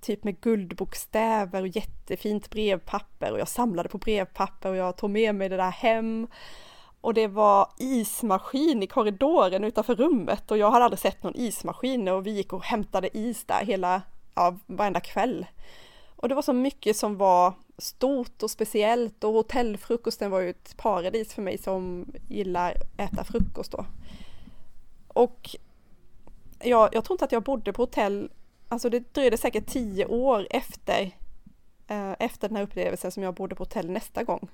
typ 0.00 0.24
med 0.24 0.40
guldbokstäver 0.40 1.62
och 1.62 1.68
jättefint 1.68 2.50
brevpapper 2.50 3.32
och 3.32 3.40
jag 3.40 3.48
samlade 3.48 3.88
på 3.88 3.98
brevpapper 3.98 4.70
och 4.70 4.76
jag 4.76 4.96
tog 4.96 5.10
med 5.10 5.34
mig 5.34 5.48
det 5.48 5.56
där 5.56 5.70
hem. 5.70 6.26
Och 7.02 7.14
det 7.14 7.26
var 7.26 7.68
ismaskin 7.78 8.82
i 8.82 8.86
korridoren 8.86 9.64
utanför 9.64 9.94
rummet 9.94 10.50
och 10.50 10.58
jag 10.58 10.70
hade 10.70 10.84
aldrig 10.84 10.98
sett 10.98 11.22
någon 11.22 11.36
ismaskin 11.36 12.08
och 12.08 12.26
vi 12.26 12.30
gick 12.30 12.52
och 12.52 12.64
hämtade 12.64 13.18
is 13.18 13.44
där 13.44 13.64
hela, 13.64 14.02
ja, 14.34 14.58
varenda 14.66 15.00
kväll. 15.00 15.46
Och 16.16 16.28
det 16.28 16.34
var 16.34 16.42
så 16.42 16.52
mycket 16.52 16.96
som 16.96 17.16
var 17.16 17.54
stort 17.78 18.42
och 18.42 18.50
speciellt 18.50 19.24
och 19.24 19.32
hotellfrukosten 19.32 20.30
var 20.30 20.40
ju 20.40 20.50
ett 20.50 20.76
paradis 20.76 21.34
för 21.34 21.42
mig 21.42 21.58
som 21.58 22.06
gillar 22.28 22.74
äta 22.96 23.24
frukost 23.24 23.72
då. 23.72 23.86
Och 25.08 25.56
jag, 26.60 26.94
jag 26.94 27.04
tror 27.04 27.14
inte 27.14 27.24
att 27.24 27.32
jag 27.32 27.42
bodde 27.42 27.72
på 27.72 27.82
hotell, 27.82 28.30
alltså 28.68 28.90
det 28.90 29.14
dröjde 29.14 29.36
säkert 29.36 29.66
tio 29.66 30.06
år 30.06 30.46
efter, 30.50 31.02
eh, 31.86 32.12
efter 32.18 32.48
den 32.48 32.56
här 32.56 32.64
upplevelsen 32.64 33.12
som 33.12 33.22
jag 33.22 33.34
bodde 33.34 33.54
på 33.54 33.62
hotell 33.62 33.90
nästa 33.90 34.24
gång. 34.24 34.48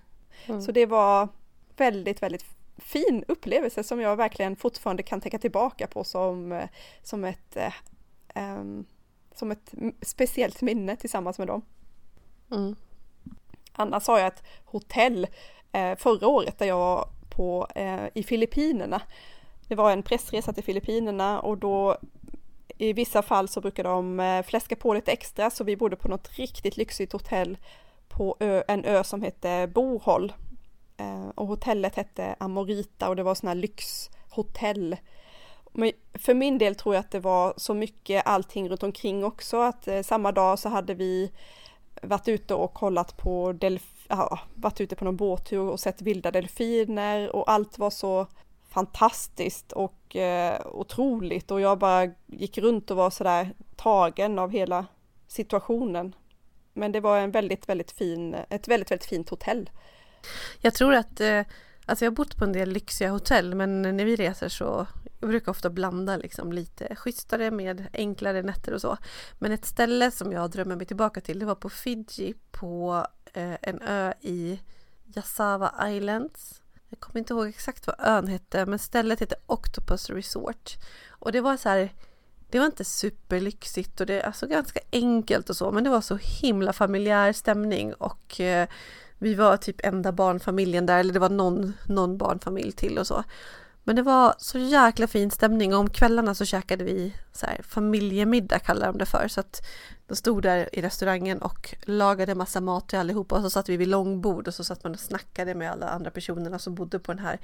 Mm. 0.46 0.62
Så 0.62 0.72
det 0.72 0.86
var 0.86 1.28
väldigt, 1.78 2.22
väldigt 2.22 2.44
fin 2.76 3.24
upplevelse 3.28 3.84
som 3.84 4.00
jag 4.00 4.16
verkligen 4.16 4.56
fortfarande 4.56 5.02
kan 5.02 5.20
tänka 5.20 5.38
tillbaka 5.38 5.86
på 5.86 6.04
som, 6.04 6.62
som 7.02 7.24
ett 7.24 7.56
um, 8.34 8.86
som 9.38 9.50
ett 9.50 9.74
speciellt 10.02 10.62
minne 10.62 10.96
tillsammans 10.96 11.38
med 11.38 11.46
dem. 11.46 11.62
Mm. 12.50 12.76
Annars 13.72 14.06
har 14.06 14.18
jag 14.18 14.26
ett 14.26 14.42
hotell 14.64 15.26
eh, 15.72 15.96
förra 15.96 16.26
året 16.26 16.58
där 16.58 16.66
jag 16.66 16.76
var 16.78 17.08
på, 17.28 17.66
eh, 17.74 18.04
i 18.14 18.22
Filippinerna. 18.22 19.02
Det 19.68 19.74
var 19.74 19.92
en 19.92 20.02
pressresa 20.02 20.52
till 20.52 20.64
Filippinerna 20.64 21.40
och 21.40 21.58
då 21.58 21.96
i 22.78 22.92
vissa 22.92 23.22
fall 23.22 23.48
så 23.48 23.60
brukar 23.60 23.84
de 23.84 24.20
eh, 24.20 24.42
fläska 24.42 24.76
på 24.76 24.94
lite 24.94 25.12
extra 25.12 25.50
så 25.50 25.64
vi 25.64 25.76
bodde 25.76 25.96
på 25.96 26.08
något 26.08 26.38
riktigt 26.38 26.76
lyxigt 26.76 27.12
hotell 27.12 27.58
på 28.08 28.36
ö, 28.40 28.62
en 28.68 28.84
ö 28.84 29.04
som 29.04 29.22
hette 29.22 29.70
Bohol. 29.74 30.32
Eh, 30.98 31.28
och 31.34 31.46
hotellet 31.46 31.94
hette 31.94 32.36
Amorita 32.40 33.08
och 33.08 33.16
det 33.16 33.22
var 33.22 33.34
sådana 33.34 33.54
här 33.54 33.60
lyxhotell. 33.60 34.96
Men 35.72 35.92
för 36.14 36.34
min 36.34 36.58
del 36.58 36.74
tror 36.74 36.94
jag 36.94 37.00
att 37.00 37.10
det 37.10 37.20
var 37.20 37.54
så 37.56 37.74
mycket 37.74 38.26
allting 38.26 38.68
runt 38.68 38.82
omkring 38.82 39.24
också 39.24 39.56
att 39.60 39.88
eh, 39.88 40.02
samma 40.02 40.32
dag 40.32 40.58
så 40.58 40.68
hade 40.68 40.94
vi 40.94 41.32
varit 42.02 42.28
ute 42.28 42.54
och 42.54 42.74
kollat 42.74 43.16
på 43.16 43.52
delf 43.52 44.06
ja, 44.08 44.38
varit 44.54 44.80
ute 44.80 44.96
på 44.96 45.04
någon 45.04 45.16
båttur 45.16 45.60
och 45.60 45.80
sett 45.80 46.02
vilda 46.02 46.30
delfiner 46.30 47.36
och 47.36 47.50
allt 47.50 47.78
var 47.78 47.90
så 47.90 48.26
fantastiskt 48.68 49.72
och 49.72 50.16
eh, 50.16 50.66
otroligt 50.66 51.50
och 51.50 51.60
jag 51.60 51.78
bara 51.78 52.10
gick 52.26 52.58
runt 52.58 52.90
och 52.90 52.96
var 52.96 53.10
sådär 53.10 53.54
tagen 53.76 54.38
av 54.38 54.50
hela 54.50 54.86
situationen. 55.26 56.14
Men 56.72 56.92
det 56.92 57.00
var 57.00 57.18
en 57.18 57.30
väldigt, 57.30 57.68
väldigt 57.68 57.90
fin, 57.90 58.34
ett 58.50 58.68
väldigt, 58.68 58.90
väldigt 58.90 59.08
fint 59.08 59.28
hotell. 59.28 59.70
Jag 60.60 60.74
tror 60.74 60.94
att, 60.94 61.20
eh, 61.20 61.42
alltså 61.86 62.04
jag 62.04 62.10
har 62.10 62.16
bott 62.16 62.36
på 62.36 62.44
en 62.44 62.52
del 62.52 62.68
lyxiga 62.68 63.10
hotell 63.10 63.54
men 63.54 63.82
när 63.82 64.04
vi 64.04 64.16
reser 64.16 64.48
så 64.48 64.86
jag 65.20 65.30
brukar 65.30 65.52
ofta 65.52 65.70
blanda 65.70 66.16
liksom 66.16 66.52
lite 66.52 66.96
schysstare 66.96 67.50
med 67.50 67.86
enklare 67.92 68.42
nätter 68.42 68.72
och 68.74 68.80
så. 68.80 68.96
Men 69.38 69.52
ett 69.52 69.64
ställe 69.64 70.10
som 70.10 70.32
jag 70.32 70.50
drömmer 70.50 70.76
mig 70.76 70.86
tillbaka 70.86 71.20
till 71.20 71.38
det 71.38 71.46
var 71.46 71.54
på 71.54 71.70
Fiji 71.70 72.34
på 72.50 73.06
eh, 73.32 73.56
en 73.62 73.82
ö 73.82 74.12
i 74.20 74.60
Yasawa 75.14 75.90
Islands. 75.90 76.62
Jag 76.88 77.00
kommer 77.00 77.18
inte 77.18 77.32
ihåg 77.32 77.48
exakt 77.48 77.86
vad 77.86 77.96
ön 77.98 78.26
hette 78.26 78.66
men 78.66 78.78
stället 78.78 79.20
hette 79.20 79.36
Octopus 79.46 80.10
Resort. 80.10 80.76
Och 81.08 81.32
det 81.32 81.40
var 81.40 81.56
så 81.56 81.68
här 81.68 81.92
det 82.50 82.58
var 82.58 82.66
inte 82.66 82.84
superlyxigt 82.84 84.00
och 84.00 84.06
det 84.06 84.22
alltså 84.22 84.46
ganska 84.46 84.80
enkelt 84.92 85.50
och 85.50 85.56
så 85.56 85.70
men 85.70 85.84
det 85.84 85.90
var 85.90 86.00
så 86.00 86.16
himla 86.16 86.72
familjär 86.72 87.32
stämning 87.32 87.94
och 87.94 88.40
eh, 88.40 88.68
vi 89.18 89.34
var 89.34 89.56
typ 89.56 89.86
enda 89.86 90.12
barnfamiljen 90.12 90.86
där 90.86 90.98
eller 90.98 91.12
det 91.12 91.18
var 91.18 91.30
någon, 91.30 91.72
någon 91.86 92.18
barnfamilj 92.18 92.72
till 92.72 92.98
och 92.98 93.06
så. 93.06 93.24
Men 93.84 93.96
det 93.96 94.02
var 94.02 94.34
så 94.38 94.58
jäkla 94.58 95.06
fin 95.06 95.30
stämning 95.30 95.74
och 95.74 95.80
om 95.80 95.90
kvällarna 95.90 96.34
så 96.34 96.44
käkade 96.44 96.84
vi 96.84 97.14
så 97.32 97.46
här, 97.46 97.60
familjemiddag 97.62 98.58
kallar 98.58 98.86
de 98.86 98.98
det 98.98 99.06
för. 99.06 99.28
Så 99.28 99.40
att 99.40 99.66
de 100.06 100.16
stod 100.16 100.42
där 100.42 100.68
i 100.72 100.82
restaurangen 100.82 101.42
och 101.42 101.74
lagade 101.82 102.34
massa 102.34 102.60
mat 102.60 102.88
till 102.88 102.98
allihopa 102.98 103.36
och 103.36 103.42
så 103.42 103.50
satt 103.50 103.68
vi 103.68 103.76
vid 103.76 103.88
långbord 103.88 104.48
och 104.48 104.54
så 104.54 104.64
satt 104.64 104.84
man 104.84 104.92
och 104.92 105.00
snackade 105.00 105.54
med 105.54 105.70
alla 105.70 105.88
andra 105.88 106.10
personerna 106.10 106.58
som 106.58 106.74
bodde 106.74 106.98
på 106.98 107.12
den 107.12 107.24
här 107.24 107.38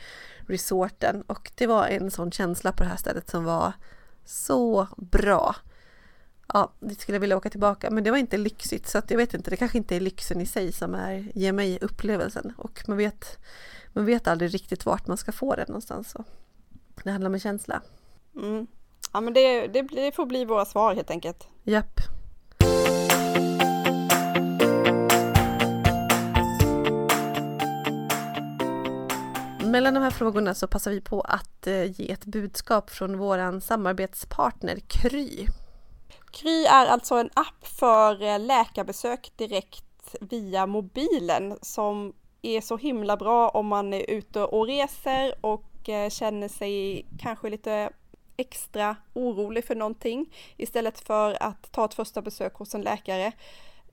resorten. 0.47 1.23
Och 1.27 1.51
det 1.55 1.67
var 1.67 1.87
en 1.87 2.11
sån 2.11 2.31
känsla 2.31 2.73
på 2.73 2.83
det 2.83 2.89
här 2.89 2.97
stället 2.97 3.31
som 3.31 3.45
var 3.45 3.73
så 4.25 4.89
bra. 4.97 5.57
Ja, 6.53 6.73
dit 6.81 7.01
skulle 7.01 7.17
jag 7.17 7.21
vilja 7.21 7.37
åka 7.37 7.51
tillbaka 7.51 7.91
men 7.91 8.05
det 8.05 8.11
var 8.11 8.19
inte 8.19 8.37
lyxigt 8.37 8.89
så 8.89 8.99
att 8.99 9.11
jag 9.11 9.19
vet 9.19 9.35
inte, 9.35 9.51
det 9.51 9.57
kanske 9.57 9.79
inte 9.79 9.97
är 9.97 10.01
lyxen 10.01 10.41
i 10.41 10.47
sig 10.47 10.73
som 10.73 10.95
är, 10.95 11.31
ger 11.35 11.53
mig 11.53 11.79
upplevelsen 11.81 12.53
och 12.57 12.85
man 12.89 12.97
vet 12.97 13.39
man 13.97 14.07
vet 14.07 14.29
aldrig 14.29 14.55
riktigt 14.55 14.87
vart 14.87 15.07
man 15.07 15.17
ska 15.17 15.33
få 15.33 15.55
det 15.55 15.69
någonstans. 15.69 16.11
Så. 16.11 16.25
Det 17.05 17.11
handlar 17.11 17.29
om 17.29 17.35
en 17.35 17.41
känsla. 17.41 17.83
Mm. 18.37 18.67
Ja 19.13 19.21
men 19.21 19.35
det, 19.35 19.67
det, 19.67 19.83
det 19.83 20.13
får 20.13 20.27
bli 20.27 20.45
våra 20.45 20.65
svar 20.65 20.95
helt 20.95 21.11
enkelt. 21.11 21.49
Japp. 21.63 22.01
Mellan 29.65 29.95
de 29.95 30.03
här 30.03 30.11
frågorna 30.11 30.55
så 30.55 30.67
passar 30.67 30.91
vi 30.91 31.01
på 31.01 31.21
att 31.21 31.67
eh, 31.67 32.01
ge 32.01 32.13
ett 32.13 32.25
budskap 32.25 32.91
från 32.91 33.19
våran 33.19 33.61
samarbetspartner 33.61 34.79
Kry. 34.89 35.47
Kry 36.35 36.65
är 36.65 36.87
alltså 36.87 37.15
en 37.15 37.31
app 37.35 37.67
för 37.67 38.23
eh, 38.23 38.41
läkarbesök 38.41 39.33
direkt 39.37 40.15
via 40.21 40.67
mobilen 40.67 41.59
som 41.63 42.13
är 42.43 42.61
så 42.61 42.77
himla 42.77 43.17
bra 43.17 43.49
om 43.49 43.67
man 43.67 43.95
är 43.95 44.11
ute 44.11 44.41
och 44.41 44.67
reser 44.67 45.35
och 45.41 45.89
eh, 45.89 46.11
känner 46.11 46.49
sig 46.49 47.07
kanske 47.19 47.51
lite 47.51 47.91
extra 48.37 48.97
orolig 49.13 49.65
för 49.65 49.75
någonting 49.75 50.27
istället 50.57 51.01
för 51.01 51.43
att 51.43 51.73
ta 51.73 51.85
ett 51.85 51.95
första 51.95 52.23
besök 52.23 52.55
hos 52.55 52.75
en 52.75 52.83
läkare. 52.83 53.33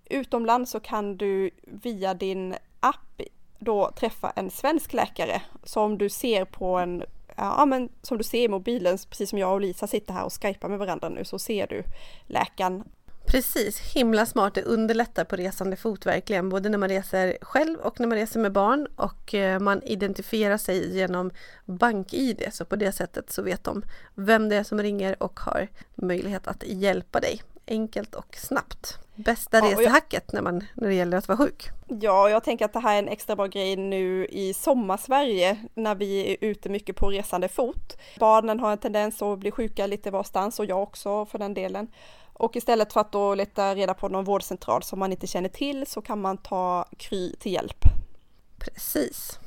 Utomlands 0.06 0.72
så 0.72 0.80
kan 0.80 1.18
du 1.18 1.52
via 1.62 2.14
din 2.14 2.56
app 2.80 3.22
då 3.60 3.92
träffa 3.92 4.30
en 4.36 4.50
svensk 4.50 4.94
läkare 4.94 5.42
som 5.64 5.98
du 5.98 6.10
ser 6.10 6.46
på 6.46 6.78
en 6.78 7.04
Ja 7.38 7.66
men 7.66 7.90
som 8.02 8.18
du 8.18 8.24
ser 8.24 8.44
i 8.44 8.48
mobilen, 8.48 8.98
precis 9.10 9.30
som 9.30 9.40
jag 9.40 9.54
och 9.54 9.62
Lisa 9.62 9.88
sitter 9.88 10.14
här 10.14 10.26
och 10.26 10.34
skypar 10.42 10.70
med 10.70 10.80
varandra 10.80 11.10
nu 11.10 11.26
så 11.26 11.40
ser 11.40 11.68
du 11.68 11.84
läkaren. 12.28 12.84
Precis, 13.26 13.80
himla 13.80 14.26
smart. 14.26 14.56
Det 14.56 14.64
underlättar 14.64 15.24
på 15.24 15.36
resande 15.36 15.76
fot 15.76 16.06
verkligen, 16.06 16.50
både 16.50 16.70
när 16.70 16.78
man 16.78 16.90
reser 16.90 17.38
själv 17.42 17.80
och 17.80 18.00
när 18.00 18.08
man 18.08 18.18
reser 18.18 18.40
med 18.40 18.52
barn. 18.52 18.88
Och 18.96 19.34
eh, 19.34 19.60
man 19.60 19.84
identifierar 19.84 20.58
sig 20.58 20.98
genom 20.98 21.32
BankID 21.66 22.44
så 22.52 22.66
på 22.66 22.76
det 22.76 22.92
sättet 22.92 23.32
så 23.32 23.42
vet 23.42 23.64
de 23.64 23.84
vem 24.16 24.50
det 24.50 24.56
är 24.56 24.64
som 24.64 24.82
ringer 24.82 25.24
och 25.24 25.40
har 25.40 25.68
möjlighet 25.96 26.48
att 26.48 26.64
hjälpa 26.68 27.20
dig 27.20 27.42
enkelt 27.72 28.16
och 28.16 28.36
snabbt. 28.36 28.98
Bästa 29.16 29.58
Ja, 29.58 29.64
och 29.66 29.72
jag- 29.72 29.80
resehacket 29.80 30.32
när, 30.34 30.42
man, 30.42 30.64
när 30.74 30.88
det 30.88 30.94
gäller 30.94 31.18
att 31.18 31.28
vara 31.28 31.38
sjuk. 31.38 31.70
Ja, 31.88 32.30
jag 32.30 32.44
tänker 32.44 32.66
att 32.66 32.74
det 32.74 32.80
här 32.80 32.96
är 32.96 33.00
en 33.00 33.08
extra 33.08 33.36
bra 33.36 33.48
grej 33.48 33.76
nu 33.76 34.26
i 34.26 34.54
sommarsverige 34.54 35.58
när 35.74 35.96
vi 35.96 36.32
är 36.32 36.38
ute 36.42 36.70
mycket 36.70 36.96
på 36.96 37.10
resande 37.10 37.48
fot. 37.48 37.98
Barnen 38.20 38.60
har 38.60 38.72
en 38.72 38.78
tendens 38.78 39.22
att 39.22 39.40
bli 39.40 39.52
sjuka 39.52 39.88
lite 39.88 40.12
varstans 40.12 40.60
och 40.60 40.66
jag 40.66 40.84
också 40.84 41.26
för 41.26 41.40
den 41.40 41.54
delen. 41.54 41.88
Och 42.34 42.56
istället 42.56 42.94
för 42.94 43.02
att 43.02 43.12
då 43.12 43.36
leta 43.36 43.76
reda 43.76 43.94
på 43.94 44.10
någon 44.10 44.24
vårdcentral 44.26 44.84
som 44.84 45.00
man 45.00 45.12
inte 45.12 45.28
känner 45.28 45.50
till 45.50 45.86
så 45.88 46.02
kan 46.02 46.22
man 46.22 46.38
ta 46.38 46.86
Kry 46.98 47.36
till 47.36 47.52
hjälp. 47.54 47.84
Precis. 48.60 49.40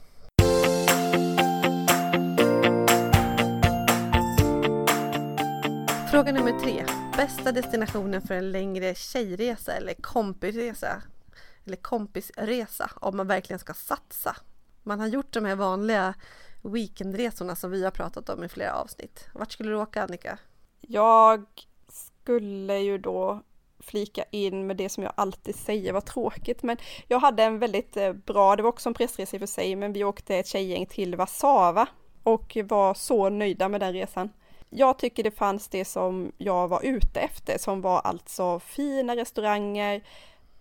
Fråga 6.14 6.32
nummer 6.32 6.60
tre. 6.60 6.84
Bästa 7.16 7.52
destinationen 7.52 8.22
för 8.22 8.34
en 8.34 8.52
längre 8.52 8.94
tjejresa 8.94 9.72
eller 9.72 9.94
kompisresa? 9.94 11.02
Eller 11.64 11.76
kompisresa 11.76 12.90
om 12.96 13.16
man 13.16 13.26
verkligen 13.26 13.58
ska 13.58 13.74
satsa. 13.74 14.36
Man 14.82 15.00
har 15.00 15.06
gjort 15.06 15.32
de 15.32 15.44
här 15.44 15.56
vanliga 15.56 16.14
weekendresorna 16.62 17.56
som 17.56 17.70
vi 17.70 17.84
har 17.84 17.90
pratat 17.90 18.28
om 18.28 18.44
i 18.44 18.48
flera 18.48 18.72
avsnitt. 18.74 19.28
Vart 19.32 19.52
skulle 19.52 19.70
du 19.70 19.76
åka 19.76 20.02
Annika? 20.02 20.38
Jag 20.80 21.44
skulle 21.88 22.78
ju 22.78 22.98
då 22.98 23.42
flika 23.78 24.24
in 24.30 24.66
med 24.66 24.76
det 24.76 24.88
som 24.88 25.02
jag 25.02 25.12
alltid 25.16 25.56
säger, 25.56 25.92
var 25.92 26.00
tråkigt, 26.00 26.62
men 26.62 26.76
jag 27.08 27.18
hade 27.18 27.42
en 27.42 27.58
väldigt 27.58 27.96
eh, 27.96 28.12
bra, 28.12 28.56
det 28.56 28.62
var 28.62 28.70
också 28.70 28.88
en 28.88 28.94
pressresa 28.94 29.36
i 29.36 29.38
och 29.38 29.40
för 29.40 29.46
sig, 29.46 29.76
men 29.76 29.92
vi 29.92 30.04
åkte 30.04 30.36
ett 30.36 30.46
tjejgäng 30.46 30.86
till 30.86 31.16
Warszawa 31.16 31.86
och 32.22 32.56
var 32.64 32.94
så 32.94 33.28
nöjda 33.28 33.68
med 33.68 33.80
den 33.80 33.92
resan. 33.92 34.28
Jag 34.76 34.98
tycker 34.98 35.22
det 35.22 35.30
fanns 35.30 35.68
det 35.68 35.84
som 35.84 36.32
jag 36.38 36.68
var 36.68 36.84
ute 36.84 37.20
efter, 37.20 37.58
som 37.58 37.80
var 37.80 38.00
alltså 38.00 38.60
fina 38.60 39.16
restauranger, 39.16 40.04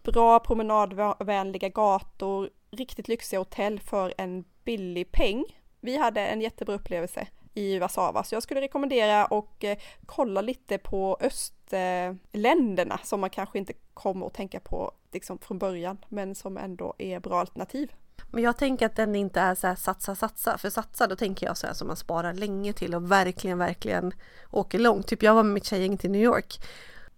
bra 0.03 0.39
promenadvänliga 0.39 1.69
gator, 1.69 2.49
riktigt 2.71 3.07
lyxiga 3.07 3.39
hotell 3.39 3.79
för 3.79 4.13
en 4.17 4.43
billig 4.63 5.11
peng. 5.11 5.45
Vi 5.79 5.97
hade 5.97 6.21
en 6.21 6.41
jättebra 6.41 6.75
upplevelse 6.75 7.27
i 7.53 7.79
Warszawa, 7.79 8.23
så 8.23 8.35
jag 8.35 8.43
skulle 8.43 8.61
rekommendera 8.61 9.25
och 9.25 9.63
eh, 9.63 9.77
kolla 10.05 10.41
lite 10.41 10.77
på 10.77 11.17
östländerna 11.21 12.99
som 13.03 13.21
man 13.21 13.29
kanske 13.29 13.57
inte 13.57 13.73
kommer 13.93 14.25
att 14.27 14.33
tänka 14.33 14.59
på 14.59 14.91
liksom 15.11 15.37
från 15.37 15.59
början, 15.59 15.97
men 16.09 16.35
som 16.35 16.57
ändå 16.57 16.93
är 16.97 17.19
bra 17.19 17.39
alternativ. 17.39 17.91
Men 18.31 18.43
jag 18.43 18.57
tänker 18.57 18.85
att 18.85 18.95
den 18.95 19.15
inte 19.15 19.39
är 19.39 19.55
så 19.55 19.67
här 19.67 19.75
satsa, 19.75 20.15
satsa. 20.15 20.57
För 20.57 20.69
satsa, 20.69 21.07
då 21.07 21.15
tänker 21.15 21.45
jag 21.45 21.57
så 21.57 21.67
här 21.67 21.73
som 21.73 21.87
man 21.87 21.97
sparar 21.97 22.33
länge 22.33 22.73
till 22.73 22.95
och 22.95 23.11
verkligen, 23.11 23.57
verkligen 23.57 24.13
åker 24.51 24.79
långt. 24.79 25.07
Typ 25.07 25.23
jag 25.23 25.33
var 25.33 25.43
med 25.43 25.53
mitt 25.53 25.65
tjejgäng 25.65 25.97
till 25.97 26.11
New 26.11 26.21
York 26.21 26.59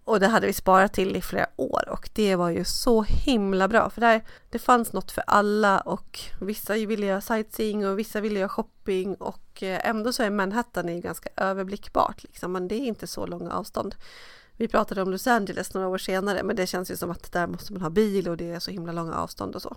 och 0.06 0.20
det 0.20 0.28
hade 0.28 0.48
vi 0.48 0.54
sparat 0.54 0.94
till 0.94 1.16
i 1.16 1.22
flera 1.22 1.48
år 1.56 1.90
och 1.90 2.10
det 2.14 2.36
var 2.36 2.50
ju 2.50 2.66
så 2.66 3.04
himla 3.04 3.68
bra 3.68 3.90
för 3.90 4.02
där 4.02 4.24
det 4.50 4.60
fanns 4.60 4.94
något 4.94 5.12
för 5.12 5.24
alla 5.28 5.80
och 5.80 6.20
vissa 6.42 6.74
ville 6.74 7.06
göra 7.06 7.22
sightseeing 7.22 7.88
och 7.88 8.00
vissa 8.00 8.22
ville 8.22 8.40
göra 8.40 8.50
shopping 8.50 9.16
och 9.16 9.64
eh, 9.64 9.90
ändå 9.90 10.14
så 10.14 10.24
är 10.24 10.30
Manhattan 10.30 10.90
är 10.90 10.94
ju 10.94 11.02
ganska 11.02 11.30
överblickbart 11.36 12.24
liksom, 12.24 12.52
men 12.52 12.68
det 12.68 12.76
är 12.76 12.86
inte 12.86 13.08
så 13.08 13.26
långa 13.26 13.52
avstånd. 13.52 13.96
Vi 14.58 14.68
pratade 14.68 15.02
om 15.02 15.12
Los 15.12 15.28
Angeles 15.28 15.74
några 15.74 15.88
år 15.88 15.98
senare 15.98 16.44
men 16.44 16.56
det 16.56 16.68
känns 16.68 16.92
ju 16.92 16.98
som 16.98 17.12
att 17.12 17.32
där 17.32 17.48
måste 17.48 17.74
man 17.74 17.82
ha 17.82 17.90
bil 17.90 18.30
och 18.30 18.38
det 18.38 18.52
är 18.52 18.60
så 18.60 18.72
himla 18.72 18.92
långa 18.92 19.16
avstånd 19.16 19.56
och 19.56 19.62
så. 19.62 19.76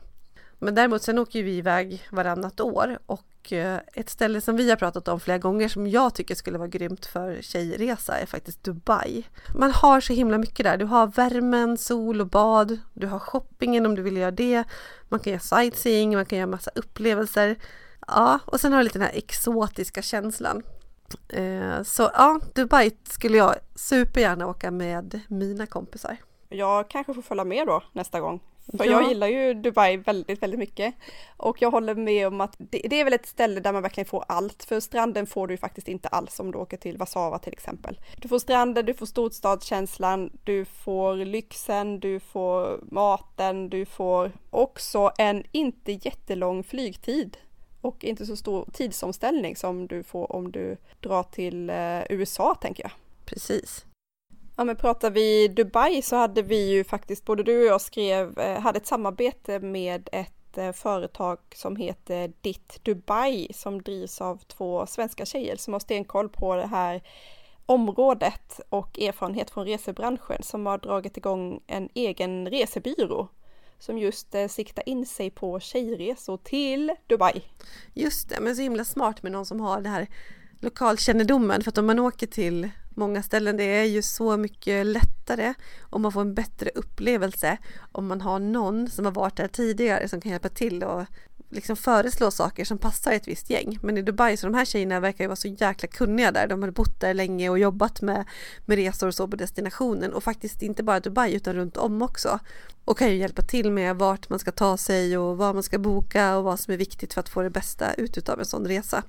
Men 0.59 0.75
däremot 0.75 1.03
sen 1.03 1.19
åker 1.19 1.43
vi 1.43 1.57
iväg 1.57 2.09
varannat 2.11 2.61
år 2.61 2.99
och 3.07 3.53
eh, 3.53 3.81
ett 3.95 4.11
ställe 4.11 4.41
som 4.41 4.57
vi 4.57 4.71
har 4.71 4.77
pratat 4.77 5.09
om 5.09 5.21
flera 5.21 5.39
gånger 5.39 5.69
som 5.69 5.87
jag 5.87 6.15
tycker 6.15 6.35
skulle 6.35 6.59
vara 6.59 6.69
grymt 6.69 7.07
för 7.07 7.43
tjejresa 7.43 8.19
är 8.19 8.27
faktiskt 8.27 8.65
Dubai. 8.65 9.25
Man 9.55 9.71
har 9.71 10.01
så 10.01 10.13
himla 10.13 10.39
mycket 10.39 10.65
där. 10.65 10.77
Du 10.77 10.85
har 10.85 11.07
värmen, 11.07 11.77
sol 11.77 12.21
och 12.21 12.27
bad. 12.27 12.79
Du 12.95 13.07
har 13.07 13.19
shoppingen 13.19 13.87
om 13.87 13.95
du 13.95 14.03
vill 14.03 14.17
göra 14.17 14.31
det. 14.31 14.65
Man 15.09 15.21
kan 15.21 15.33
göra 15.33 15.41
sightseeing, 15.41 16.15
man 16.15 16.27
kan 16.27 16.39
göra 16.39 16.51
massa 16.51 16.71
upplevelser. 16.75 17.57
Ja, 18.07 18.39
och 18.47 18.61
sen 18.61 18.73
har 18.73 18.79
du 18.79 18.85
lite 18.85 18.99
den 18.99 19.09
här 19.09 19.19
exotiska 19.19 20.03
känslan. 20.03 20.63
Eh, 21.29 21.83
så 21.83 22.11
ja, 22.15 22.41
Dubai 22.55 22.91
skulle 23.03 23.37
jag 23.37 23.55
supergärna 23.75 24.47
åka 24.47 24.71
med 24.71 25.21
mina 25.29 25.67
kompisar. 25.67 26.17
Jag 26.49 26.91
kanske 26.91 27.15
får 27.15 27.23
följa 27.23 27.45
med 27.45 27.67
då 27.67 27.83
nästa 27.93 28.21
gång. 28.21 28.41
För 28.77 28.85
Ja. 28.85 28.93
jag 28.93 29.09
gillar 29.09 29.27
ju 29.27 29.55
Dubai 29.55 29.97
väldigt, 29.97 30.43
väldigt 30.43 30.61
mycket. 30.61 30.95
Och 31.37 31.63
jag 31.63 31.71
håller 31.71 31.95
med 31.95 32.27
om 32.27 32.41
att 32.41 32.55
det, 32.59 32.79
det 32.91 33.01
är 33.01 33.05
väl 33.05 33.13
ett 33.13 33.27
ställe 33.27 33.61
där 33.61 33.73
man 33.73 33.83
verkligen 33.83 34.07
får 34.07 34.25
allt. 34.29 34.65
För 34.65 34.81
stranden 34.81 35.27
får 35.27 35.47
du 35.47 35.55
ju 35.55 35.59
faktiskt 35.59 35.89
inte 35.89 36.09
alls 36.09 36.41
om 36.41 36.53
du 36.53 36.59
åker 36.59 36.77
till 36.77 36.97
Warszawa 36.97 37.39
till 37.39 37.53
exempel. 37.53 38.01
Du 38.17 38.29
får 38.29 38.39
stranden, 38.39 38.87
du 38.87 38.95
får 38.95 39.07
storstadskänslan, 39.07 40.31
du 40.45 40.65
får 40.65 41.17
lyxen, 41.17 42.01
du 42.01 42.21
får 42.21 42.81
maten, 42.91 43.71
du 43.71 43.87
får 43.87 44.33
också 44.51 45.11
en 45.19 45.45
inte 45.53 45.93
jättelång 45.93 46.65
flygtid. 46.65 47.37
Och 47.81 48.05
inte 48.05 48.27
så 48.27 48.37
stor 48.37 48.69
tidsomställning 48.73 49.57
som 49.57 49.87
du 49.87 50.03
får 50.03 50.33
om 50.33 50.53
du 50.53 50.77
drar 51.01 51.23
till 51.23 51.71
eh, 51.71 52.01
USA 52.11 52.55
tänker 52.55 52.83
jag. 52.83 52.93
Precis. 53.25 53.85
Ja 54.59 54.65
men 54.65 54.77
pratar 54.77 55.11
vi 55.11 55.49
Dubai 55.49 56.03
så 56.03 56.17
hade 56.17 56.43
vi 56.43 56.71
ju 56.71 56.85
faktiskt, 56.85 57.25
både 57.25 57.43
du 57.43 57.61
och 57.61 57.67
jag 57.67 57.81
skrev, 57.81 58.39
eh, 58.39 58.61
hade 58.61 58.77
ett 58.77 58.87
samarbete 58.87 59.61
med 59.61 60.09
ett 60.13 60.59
eh, 60.59 60.73
företag 60.73 61.39
som 61.55 61.77
heter 61.77 62.33
Ditt 62.41 62.85
Dubai 62.85 63.49
som 63.55 63.83
drivs 63.83 64.21
av 64.21 64.39
två 64.47 64.87
svenska 64.87 65.27
tjejer 65.27 65.57
som 65.57 65.73
har 65.73 65.81
stenkoll 65.81 66.29
på 66.29 66.57
det 66.57 66.67
här 66.67 67.03
området 67.67 68.61
och 68.69 68.99
erfarenhet 68.99 69.51
från 69.51 69.67
resebranschen 69.67 70.43
som 70.43 70.67
har 70.67 70.79
dragit 70.79 71.17
igång 71.17 71.61
en 71.67 71.89
egen 71.95 72.47
resebyrå 72.51 73.29
som 73.79 73.99
just 73.99 74.35
eh, 74.35 74.49
siktar 74.49 74.89
in 74.89 75.07
sig 75.07 75.31
på 75.31 75.61
tjejresor 75.61 76.37
till 76.37 76.93
Dubai. 77.07 77.43
Just 77.95 78.29
det, 78.29 78.41
men 78.41 78.57
så 78.57 78.63
himla 78.63 78.85
smart 78.85 79.23
med 79.23 79.33
någon 79.33 79.47
som 79.47 79.61
har 79.61 79.81
det 79.81 79.89
här 79.89 80.07
lokalkännedomen 80.61 81.63
för 81.63 81.71
att 81.71 81.79
om 81.79 81.87
man 81.87 81.99
åker 81.99 82.27
till 82.27 82.71
många 82.99 83.23
ställen. 83.23 83.57
Det 83.57 83.65
är 83.65 83.85
ju 83.85 84.03
så 84.03 84.37
mycket 84.37 84.87
lättare 84.87 85.55
och 85.81 86.01
man 86.01 86.13
får 86.13 86.21
en 86.21 86.35
bättre 86.35 86.71
upplevelse 86.75 87.59
om 87.93 88.07
man 88.07 88.21
har 88.21 88.39
någon 88.39 88.91
som 88.91 89.05
har 89.05 89.13
varit 89.13 89.37
där 89.37 89.49
tidigare 89.49 90.09
som 90.09 90.21
kan 90.21 90.33
hjälpa 90.33 90.49
till 90.49 90.85
och 90.85 91.05
liksom 91.51 91.77
föreslå 91.77 92.31
saker 92.31 92.65
som 92.65 92.79
passar 92.79 93.13
ett 93.13 93.29
visst 93.29 93.51
gäng. 93.51 93.79
Men 93.83 93.99
i 93.99 94.03
Dubai 94.03 94.37
så 94.37 94.47
de 94.47 94.55
här 94.55 94.65
tjejerna 94.65 95.01
verkar 95.01 95.25
ju 95.25 95.29
vara 95.29 95.37
så 95.37 95.49
jäkla 95.49 95.89
kunniga 95.89 96.33
där. 96.33 96.47
De 96.47 96.63
har 96.63 96.71
bott 96.71 97.01
där 97.01 97.15
länge 97.15 97.49
och 97.49 97.59
jobbat 97.59 98.03
med, 98.03 98.25
med 98.67 98.77
resor 98.77 99.07
och 99.07 99.15
så 99.15 99.29
på 99.29 99.37
destinationen 99.37 100.13
och 100.13 100.25
faktiskt 100.25 100.63
inte 100.63 100.83
bara 100.83 101.01
Dubai 101.01 101.35
utan 101.35 101.55
runt 101.55 101.77
om 101.77 102.03
också. 102.03 102.39
Och 102.85 102.99
kan 102.99 103.11
ju 103.11 103.17
hjälpa 103.17 103.43
till 103.43 103.73
med 103.73 103.97
vart 103.97 104.29
man 104.29 104.39
ska 104.39 104.53
ta 104.53 104.77
sig 104.77 105.19
och 105.19 105.37
vad 105.37 105.55
man 105.55 105.63
ska 105.63 105.79
boka 105.79 106.37
och 106.37 106.45
vad 106.45 106.61
som 106.61 106.75
är 106.75 106.79
viktigt 106.79 107.15
för 107.15 107.21
att 107.21 107.29
få 107.29 107.43
det 107.43 107.51
bästa 107.51 107.95
ut 107.95 108.29
av 108.29 108.39
en 108.39 108.47
sån 108.47 108.67
resa. 108.67 109.03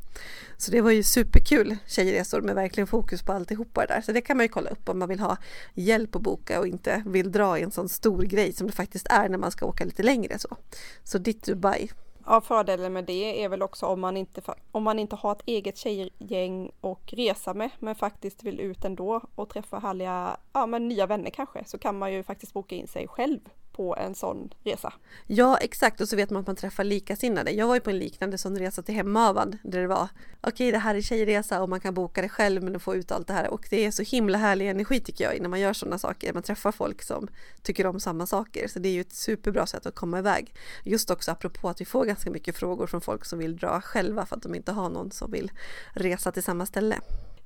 Så 0.57 0.71
det 0.71 0.81
var 0.81 0.91
ju 0.91 1.03
superkul 1.03 1.77
tjejresor 1.87 2.41
med 2.41 2.55
verkligen 2.55 2.87
fokus 2.87 3.23
på 3.23 3.33
alltihopa 3.33 3.85
där. 3.85 4.01
Så 4.01 4.11
det 4.11 4.21
kan 4.21 4.37
man 4.37 4.43
ju 4.43 4.49
kolla 4.49 4.69
upp 4.69 4.89
om 4.89 4.99
man 4.99 5.09
vill 5.09 5.19
ha 5.19 5.37
hjälp 5.73 6.15
att 6.15 6.21
boka 6.21 6.59
och 6.59 6.67
inte 6.67 7.03
vill 7.05 7.31
dra 7.31 7.59
i 7.59 7.61
en 7.61 7.71
sån 7.71 7.89
stor 7.89 8.23
grej 8.23 8.53
som 8.53 8.67
det 8.67 8.73
faktiskt 8.73 9.07
är 9.09 9.29
när 9.29 9.37
man 9.37 9.51
ska 9.51 9.65
åka 9.65 9.85
lite 9.85 10.03
längre 10.03 10.39
så. 10.39 10.57
Så 11.03 11.17
ditt 11.17 11.43
Dubai. 11.43 11.89
Ja, 12.31 12.41
fördelen 12.41 12.93
med 12.93 13.05
det 13.05 13.43
är 13.43 13.49
väl 13.49 13.61
också 13.61 13.85
om 13.85 13.99
man 13.99 14.17
inte, 14.17 14.41
om 14.71 14.83
man 14.83 14.99
inte 14.99 15.15
har 15.15 15.31
ett 15.31 15.43
eget 15.45 15.77
tjejgäng 15.77 16.71
och 16.81 17.13
resa 17.13 17.53
med, 17.53 17.69
men 17.79 17.95
faktiskt 17.95 18.43
vill 18.43 18.59
ut 18.59 18.85
ändå 18.85 19.21
och 19.35 19.49
träffa 19.49 19.79
härliga, 19.79 20.37
ja 20.53 20.65
men 20.65 20.87
nya 20.87 21.05
vänner 21.05 21.29
kanske, 21.29 21.63
så 21.65 21.77
kan 21.77 21.97
man 21.97 22.13
ju 22.13 22.23
faktiskt 22.23 22.53
boka 22.53 22.75
in 22.75 22.87
sig 22.87 23.07
själv 23.07 23.39
på 23.79 23.95
en 23.95 24.15
sån 24.15 24.49
resa. 24.63 24.93
Ja 25.27 25.57
exakt 25.57 26.01
och 26.01 26.09
så 26.09 26.15
vet 26.15 26.29
man 26.29 26.39
att 26.39 26.47
man 26.47 26.55
träffar 26.55 26.83
likasinnade. 26.83 27.51
Jag 27.51 27.67
var 27.67 27.75
ju 27.75 27.81
på 27.81 27.89
en 27.89 27.99
liknande 27.99 28.37
sån 28.37 28.59
resa 28.59 28.81
till 28.81 28.95
Hemavan 28.95 29.57
där 29.63 29.81
det 29.81 29.87
var 29.87 30.07
okej 30.41 30.71
det 30.71 30.77
här 30.77 30.95
är 30.95 31.01
tjejresa 31.01 31.61
och 31.61 31.69
man 31.69 31.79
kan 31.79 31.93
boka 31.93 32.21
det 32.21 32.29
själv 32.29 32.63
men 32.63 32.79
få 32.79 32.95
ut 32.95 33.11
allt 33.11 33.27
det 33.27 33.33
här 33.33 33.47
och 33.47 33.67
det 33.69 33.85
är 33.85 33.91
så 33.91 34.03
himla 34.03 34.37
härlig 34.37 34.69
energi 34.69 34.99
tycker 34.99 35.23
jag 35.23 35.41
när 35.41 35.49
man 35.49 35.59
gör 35.59 35.73
sådana 35.73 35.97
saker. 35.97 36.33
Man 36.33 36.43
träffar 36.43 36.71
folk 36.71 37.03
som 37.03 37.27
tycker 37.61 37.85
om 37.85 37.99
samma 37.99 38.27
saker 38.27 38.67
så 38.67 38.79
det 38.79 38.89
är 38.89 38.93
ju 38.93 39.01
ett 39.01 39.13
superbra 39.13 39.65
sätt 39.65 39.85
att 39.85 39.95
komma 39.95 40.19
iväg. 40.19 40.53
Just 40.83 41.11
också 41.11 41.31
apropå 41.31 41.69
att 41.69 41.81
vi 41.81 41.85
får 41.85 42.05
ganska 42.05 42.31
mycket 42.31 42.57
frågor 42.57 42.87
från 42.87 43.01
folk 43.01 43.25
som 43.25 43.39
vill 43.39 43.57
dra 43.57 43.81
själva 43.81 44.25
för 44.25 44.35
att 44.35 44.43
de 44.43 44.55
inte 44.55 44.71
har 44.71 44.89
någon 44.89 45.11
som 45.11 45.31
vill 45.31 45.51
resa 45.93 46.31
till 46.31 46.43
samma 46.43 46.65
ställe. 46.65 46.95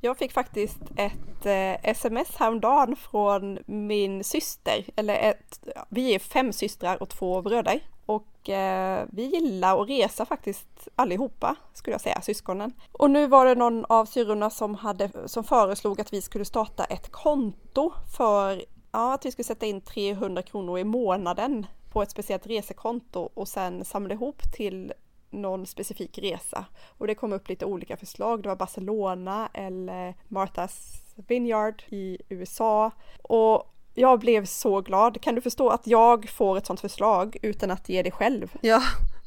Jag 0.06 0.18
fick 0.18 0.32
faktiskt 0.32 0.80
ett 0.96 1.46
eh, 1.46 1.90
sms 1.90 2.36
häromdagen 2.36 2.96
från 2.96 3.60
min 3.66 4.24
syster, 4.24 4.86
eller 4.96 5.16
ett, 5.16 5.68
vi 5.90 6.16
är 6.16 6.20
fem 6.20 6.54
systrar 6.54 7.02
och 7.02 7.10
två 7.10 7.42
bröder. 7.42 7.80
Och 8.06 8.50
eh, 8.50 9.06
vi 9.12 9.24
gillar 9.24 9.82
att 9.82 9.90
resa 9.90 10.26
faktiskt 10.26 10.88
allihopa, 10.96 11.56
skulle 11.74 11.94
jag 11.94 12.02
säga, 12.02 12.22
syskonen. 12.22 12.74
Och 12.92 13.12
nu 13.12 13.28
var 13.28 13.46
det 13.46 13.56
någon 13.56 13.86
av 13.86 14.06
syrrorna 14.06 14.50
som, 14.50 14.76
hade, 14.76 15.10
som 15.26 15.44
föreslog 15.44 16.02
att 16.02 16.14
vi 16.14 16.22
skulle 16.22 16.46
starta 16.46 16.84
ett 16.84 17.12
konto 17.12 17.94
för 18.18 18.64
ja, 18.92 19.14
att 19.14 19.26
vi 19.26 19.32
skulle 19.32 19.44
sätta 19.44 19.66
in 19.66 19.82
300 19.82 20.42
kronor 20.42 20.80
i 20.80 20.84
månaden 20.84 21.66
på 21.92 22.02
ett 22.02 22.12
speciellt 22.12 22.48
resekonto 22.48 23.30
och 23.34 23.48
sen 23.48 23.86
samla 23.86 24.14
ihop 24.14 24.42
till 24.56 24.94
någon 25.34 25.66
specifik 25.66 26.18
resa. 26.18 26.66
Och 26.98 27.08
det 27.08 27.16
kom 27.16 27.34
upp 27.34 27.50
lite 27.50 27.66
olika 27.66 27.98
förslag. 27.98 28.44
Det 28.44 28.50
var 28.50 28.56
Barcelona 28.56 29.50
eller 29.54 30.16
Martha's 30.28 31.04
Vineyard 31.16 31.84
i 31.90 32.18
USA. 32.30 32.92
Och 33.22 33.74
jag 33.94 34.20
blev 34.20 34.46
så 34.46 34.82
glad. 34.82 35.22
Kan 35.22 35.36
du 35.36 35.42
förstå 35.42 35.70
att 35.70 35.88
jag 35.88 36.30
får 36.30 36.58
ett 36.58 36.66
sånt 36.66 36.80
förslag 36.80 37.38
utan 37.42 37.72
att 37.72 37.90
ge 37.90 38.04
det 38.04 38.12
själv? 38.12 38.54
Ja, 38.62 38.82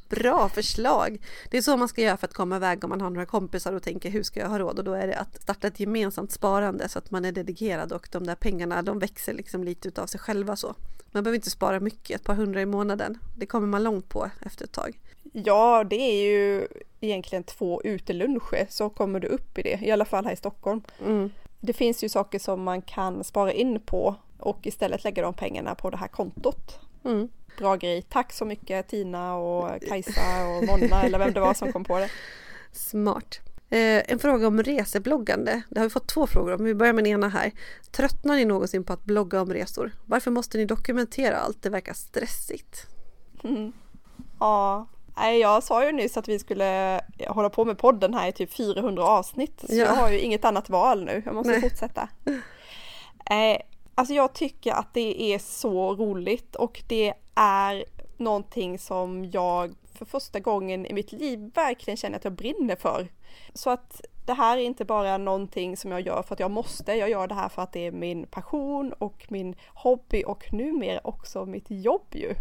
bra 0.08 0.48
förslag! 0.48 1.18
Det 1.50 1.58
är 1.58 1.62
så 1.62 1.76
man 1.76 1.88
ska 1.88 2.02
göra 2.02 2.16
för 2.16 2.26
att 2.26 2.34
komma 2.34 2.56
iväg 2.56 2.84
om 2.84 2.90
man 2.90 3.00
har 3.00 3.10
några 3.10 3.26
kompisar 3.26 3.72
och 3.72 3.82
tänker 3.82 4.10
hur 4.10 4.22
ska 4.22 4.40
jag 4.40 4.48
ha 4.48 4.58
råd? 4.58 4.78
Och 4.78 4.84
då 4.84 4.92
är 4.92 5.06
det 5.06 5.16
att 5.18 5.42
starta 5.42 5.66
ett 5.66 5.80
gemensamt 5.80 6.32
sparande 6.32 6.88
så 6.88 6.98
att 6.98 7.10
man 7.10 7.24
är 7.24 7.32
dedikerad 7.32 7.92
och 7.92 8.08
de 8.12 8.26
där 8.26 8.34
pengarna 8.34 8.82
de 8.82 8.98
växer 8.98 9.34
liksom 9.34 9.64
lite 9.64 9.88
utav 9.88 10.06
sig 10.06 10.20
själva 10.20 10.56
så. 10.56 10.74
Man 11.12 11.22
behöver 11.22 11.36
inte 11.36 11.50
spara 11.50 11.80
mycket, 11.80 12.20
ett 12.20 12.26
par 12.26 12.34
hundra 12.34 12.60
i 12.60 12.66
månaden. 12.66 13.18
Det 13.36 13.46
kommer 13.46 13.66
man 13.66 13.82
långt 13.82 14.08
på 14.08 14.30
efter 14.42 14.64
ett 14.64 14.72
tag. 14.72 15.00
Ja, 15.32 15.84
det 15.84 15.96
är 15.96 16.24
ju 16.24 16.68
egentligen 17.00 17.44
två 17.44 17.82
uteluncher 17.84 18.66
så 18.68 18.88
kommer 18.88 19.20
du 19.20 19.26
upp 19.28 19.58
i 19.58 19.62
det, 19.62 19.78
i 19.82 19.90
alla 19.90 20.04
fall 20.04 20.24
här 20.24 20.32
i 20.32 20.36
Stockholm. 20.36 20.82
Mm. 21.04 21.30
Det 21.60 21.72
finns 21.72 22.04
ju 22.04 22.08
saker 22.08 22.38
som 22.38 22.62
man 22.62 22.82
kan 22.82 23.24
spara 23.24 23.52
in 23.52 23.80
på 23.80 24.14
och 24.38 24.66
istället 24.66 25.04
lägga 25.04 25.22
de 25.22 25.34
pengarna 25.34 25.74
på 25.74 25.90
det 25.90 25.96
här 25.96 26.08
kontot. 26.08 26.78
Mm. 27.04 27.28
Bra 27.58 27.76
grej. 27.76 28.02
Tack 28.02 28.32
så 28.32 28.44
mycket 28.44 28.88
Tina 28.88 29.36
och 29.36 29.82
Kajsa 29.88 30.46
och 30.46 30.64
Monna 30.64 31.02
eller 31.02 31.18
vem 31.18 31.32
det 31.32 31.40
var 31.40 31.54
som 31.54 31.72
kom 31.72 31.84
på 31.84 31.98
det. 31.98 32.10
Smart. 32.72 33.40
Eh, 33.70 34.12
en 34.12 34.18
fråga 34.18 34.46
om 34.46 34.62
resebloggande. 34.62 35.62
Det 35.70 35.80
har 35.80 35.86
vi 35.86 35.90
fått 35.90 36.08
två 36.08 36.26
frågor 36.26 36.54
om. 36.54 36.64
Vi 36.64 36.74
börjar 36.74 36.92
med 36.92 37.04
den 37.04 37.12
ena 37.12 37.28
här. 37.28 37.52
Tröttnar 37.90 38.36
ni 38.36 38.44
någonsin 38.44 38.84
på 38.84 38.92
att 38.92 39.04
blogga 39.04 39.40
om 39.40 39.52
resor? 39.52 39.92
Varför 40.04 40.30
måste 40.30 40.58
ni 40.58 40.64
dokumentera 40.64 41.36
allt? 41.36 41.62
Det 41.62 41.70
verkar 41.70 41.94
stressigt. 41.94 42.86
Mm. 43.44 43.72
Ja, 44.40 44.86
Nej, 45.16 45.38
jag 45.40 45.62
sa 45.62 45.86
ju 45.86 45.92
nyss 45.92 46.16
att 46.16 46.28
vi 46.28 46.38
skulle 46.38 47.00
hålla 47.28 47.50
på 47.50 47.64
med 47.64 47.78
podden 47.78 48.14
här 48.14 48.28
i 48.28 48.32
typ 48.32 48.52
400 48.52 49.04
avsnitt. 49.04 49.60
Så 49.68 49.74
Ja. 49.74 49.84
jag 49.84 49.94
har 49.94 50.10
ju 50.10 50.20
inget 50.20 50.44
annat 50.44 50.70
val 50.70 51.04
nu. 51.04 51.22
Jag 51.24 51.34
måste 51.34 51.50
Nej. 51.52 51.60
fortsätta. 51.60 52.08
Eh, 53.30 53.58
alltså 53.94 54.14
jag 54.14 54.32
tycker 54.32 54.72
att 54.72 54.94
det 54.94 55.22
är 55.34 55.38
så 55.38 55.94
roligt 55.94 56.56
och 56.56 56.82
det 56.88 57.14
är 57.34 57.84
någonting 58.16 58.78
som 58.78 59.24
jag 59.24 59.74
för 59.94 60.04
första 60.04 60.40
gången 60.40 60.86
i 60.86 60.92
mitt 60.92 61.12
liv 61.12 61.50
verkligen 61.54 61.96
känner 61.96 62.16
att 62.16 62.24
jag 62.24 62.32
brinner 62.32 62.76
för. 62.76 63.08
Så 63.54 63.70
att 63.70 64.00
det 64.26 64.32
här 64.32 64.58
är 64.58 64.62
inte 64.62 64.84
bara 64.84 65.18
någonting 65.18 65.76
som 65.76 65.90
jag 65.92 66.00
gör 66.00 66.22
för 66.22 66.34
att 66.34 66.40
jag 66.40 66.50
måste. 66.50 66.92
Jag 66.92 67.10
gör 67.10 67.26
det 67.26 67.34
här 67.34 67.48
för 67.48 67.62
att 67.62 67.72
det 67.72 67.86
är 67.86 67.92
min 67.92 68.26
passion 68.26 68.92
och 68.92 69.26
min 69.28 69.54
hobby 69.68 70.24
och 70.26 70.52
numera 70.52 71.00
också 71.04 71.46
mitt 71.46 71.66
jobb 71.68 72.06
ju. 72.12 72.34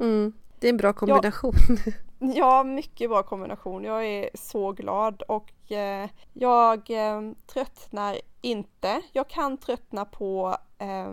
Mm. 0.00 0.32
Det 0.58 0.66
är 0.66 0.70
en 0.70 0.76
bra 0.76 0.92
kombination. 0.92 1.54
Ja, 1.86 1.92
Ja, 2.22 2.64
mycket 2.64 3.10
bra 3.10 3.22
kombination. 3.22 3.84
Jag 3.84 4.06
är 4.06 4.30
så 4.34 4.72
glad 4.72 5.22
och 5.22 5.72
eh, 5.72 6.08
jag 6.32 6.90
eh, 6.90 7.32
tröttnar 7.46 8.18
inte. 8.40 9.02
Jag 9.12 9.28
kan 9.28 9.56
tröttna 9.56 10.04
på 10.04 10.56
eh, 10.78 11.12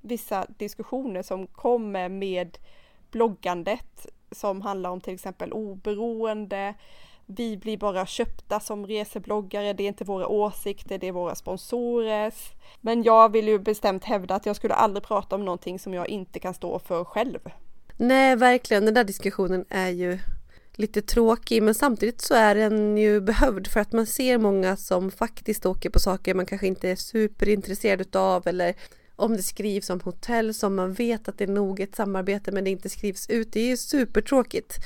vissa 0.00 0.46
diskussioner 0.58 1.22
som 1.22 1.46
kommer 1.46 2.08
med 2.08 2.58
bloggandet 3.10 4.06
som 4.30 4.60
handlar 4.60 4.90
om 4.90 5.00
till 5.00 5.14
exempel 5.14 5.52
oberoende. 5.52 6.74
Vi 7.26 7.56
blir 7.56 7.76
bara 7.76 8.06
köpta 8.06 8.60
som 8.60 8.86
resebloggare, 8.86 9.72
det 9.72 9.82
är 9.82 9.88
inte 9.88 10.04
våra 10.04 10.26
åsikter, 10.28 10.98
det 10.98 11.08
är 11.08 11.12
våra 11.12 11.34
sponsorers. 11.34 12.52
Men 12.80 13.02
jag 13.02 13.32
vill 13.32 13.48
ju 13.48 13.58
bestämt 13.58 14.04
hävda 14.04 14.34
att 14.34 14.46
jag 14.46 14.56
skulle 14.56 14.74
aldrig 14.74 15.04
prata 15.04 15.36
om 15.36 15.44
någonting 15.44 15.78
som 15.78 15.94
jag 15.94 16.08
inte 16.08 16.38
kan 16.38 16.54
stå 16.54 16.78
för 16.78 17.04
själv. 17.04 17.38
Nej, 17.96 18.36
verkligen. 18.36 18.84
Den 18.84 18.94
där 18.94 19.04
diskussionen 19.04 19.64
är 19.68 19.88
ju 19.88 20.18
lite 20.76 21.02
tråkig 21.02 21.62
men 21.62 21.74
samtidigt 21.74 22.20
så 22.20 22.34
är 22.34 22.54
den 22.54 22.98
ju 22.98 23.20
behövd 23.20 23.66
för 23.66 23.80
att 23.80 23.92
man 23.92 24.06
ser 24.06 24.38
många 24.38 24.76
som 24.76 25.10
faktiskt 25.10 25.66
åker 25.66 25.90
på 25.90 25.98
saker 25.98 26.34
man 26.34 26.46
kanske 26.46 26.66
inte 26.66 26.88
är 26.88 26.96
superintresserad 26.96 28.00
utav 28.00 28.46
eller 28.46 28.74
om 29.16 29.36
det 29.36 29.42
skrivs 29.42 29.90
om 29.90 30.00
hotell 30.00 30.54
som 30.54 30.74
man 30.74 30.92
vet 30.92 31.28
att 31.28 31.38
det 31.38 31.44
är 31.44 31.48
nog 31.48 31.80
ett 31.80 31.96
samarbete 31.96 32.52
men 32.52 32.64
det 32.64 32.70
inte 32.70 32.88
skrivs 32.88 33.30
ut. 33.30 33.52
Det 33.52 33.60
är 33.60 33.66
ju 33.66 33.76
supertråkigt. 33.76 34.76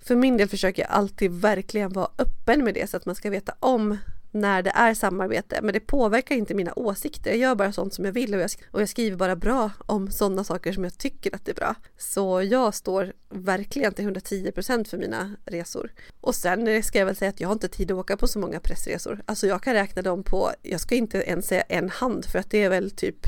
För 0.00 0.16
min 0.16 0.36
del 0.36 0.48
försöker 0.48 0.82
jag 0.82 0.90
alltid 0.90 1.30
verkligen 1.30 1.92
vara 1.92 2.08
öppen 2.18 2.64
med 2.64 2.74
det 2.74 2.90
så 2.90 2.96
att 2.96 3.06
man 3.06 3.14
ska 3.14 3.30
veta 3.30 3.54
om 3.60 3.98
när 4.34 4.62
det 4.62 4.70
är 4.70 4.94
samarbete. 4.94 5.58
Men 5.62 5.72
det 5.72 5.80
påverkar 5.80 6.34
inte 6.34 6.54
mina 6.54 6.72
åsikter. 6.76 7.30
Jag 7.30 7.38
gör 7.38 7.54
bara 7.54 7.72
sånt 7.72 7.94
som 7.94 8.04
jag 8.04 8.12
vill 8.12 8.34
och 8.34 8.40
jag, 8.40 8.46
sk- 8.46 8.62
och 8.70 8.80
jag 8.80 8.88
skriver 8.88 9.16
bara 9.16 9.36
bra 9.36 9.70
om 9.86 10.10
sådana 10.10 10.44
saker 10.44 10.72
som 10.72 10.84
jag 10.84 10.98
tycker 10.98 11.34
att 11.34 11.44
det 11.44 11.52
är 11.52 11.54
bra. 11.54 11.74
Så 11.98 12.42
jag 12.42 12.74
står 12.74 13.12
verkligen 13.30 13.94
till 13.94 14.04
110% 14.08 14.84
för 14.88 14.98
mina 14.98 15.36
resor. 15.44 15.92
Och 16.20 16.34
sen 16.34 16.82
ska 16.82 16.98
jag 16.98 17.06
väl 17.06 17.16
säga 17.16 17.28
att 17.28 17.40
jag 17.40 17.48
har 17.48 17.52
inte 17.52 17.68
tid 17.68 17.90
att 17.90 17.98
åka 17.98 18.16
på 18.16 18.26
så 18.26 18.38
många 18.38 18.60
pressresor. 18.60 19.22
Alltså 19.26 19.46
jag 19.46 19.62
kan 19.62 19.74
räkna 19.74 20.02
dem 20.02 20.22
på, 20.22 20.50
jag 20.62 20.80
ska 20.80 20.94
inte 20.94 21.18
ens 21.18 21.46
säga 21.46 21.62
en 21.62 21.90
hand 21.90 22.24
för 22.24 22.38
att 22.38 22.50
det 22.50 22.62
är 22.62 22.68
väl 22.68 22.90
typ 22.90 23.26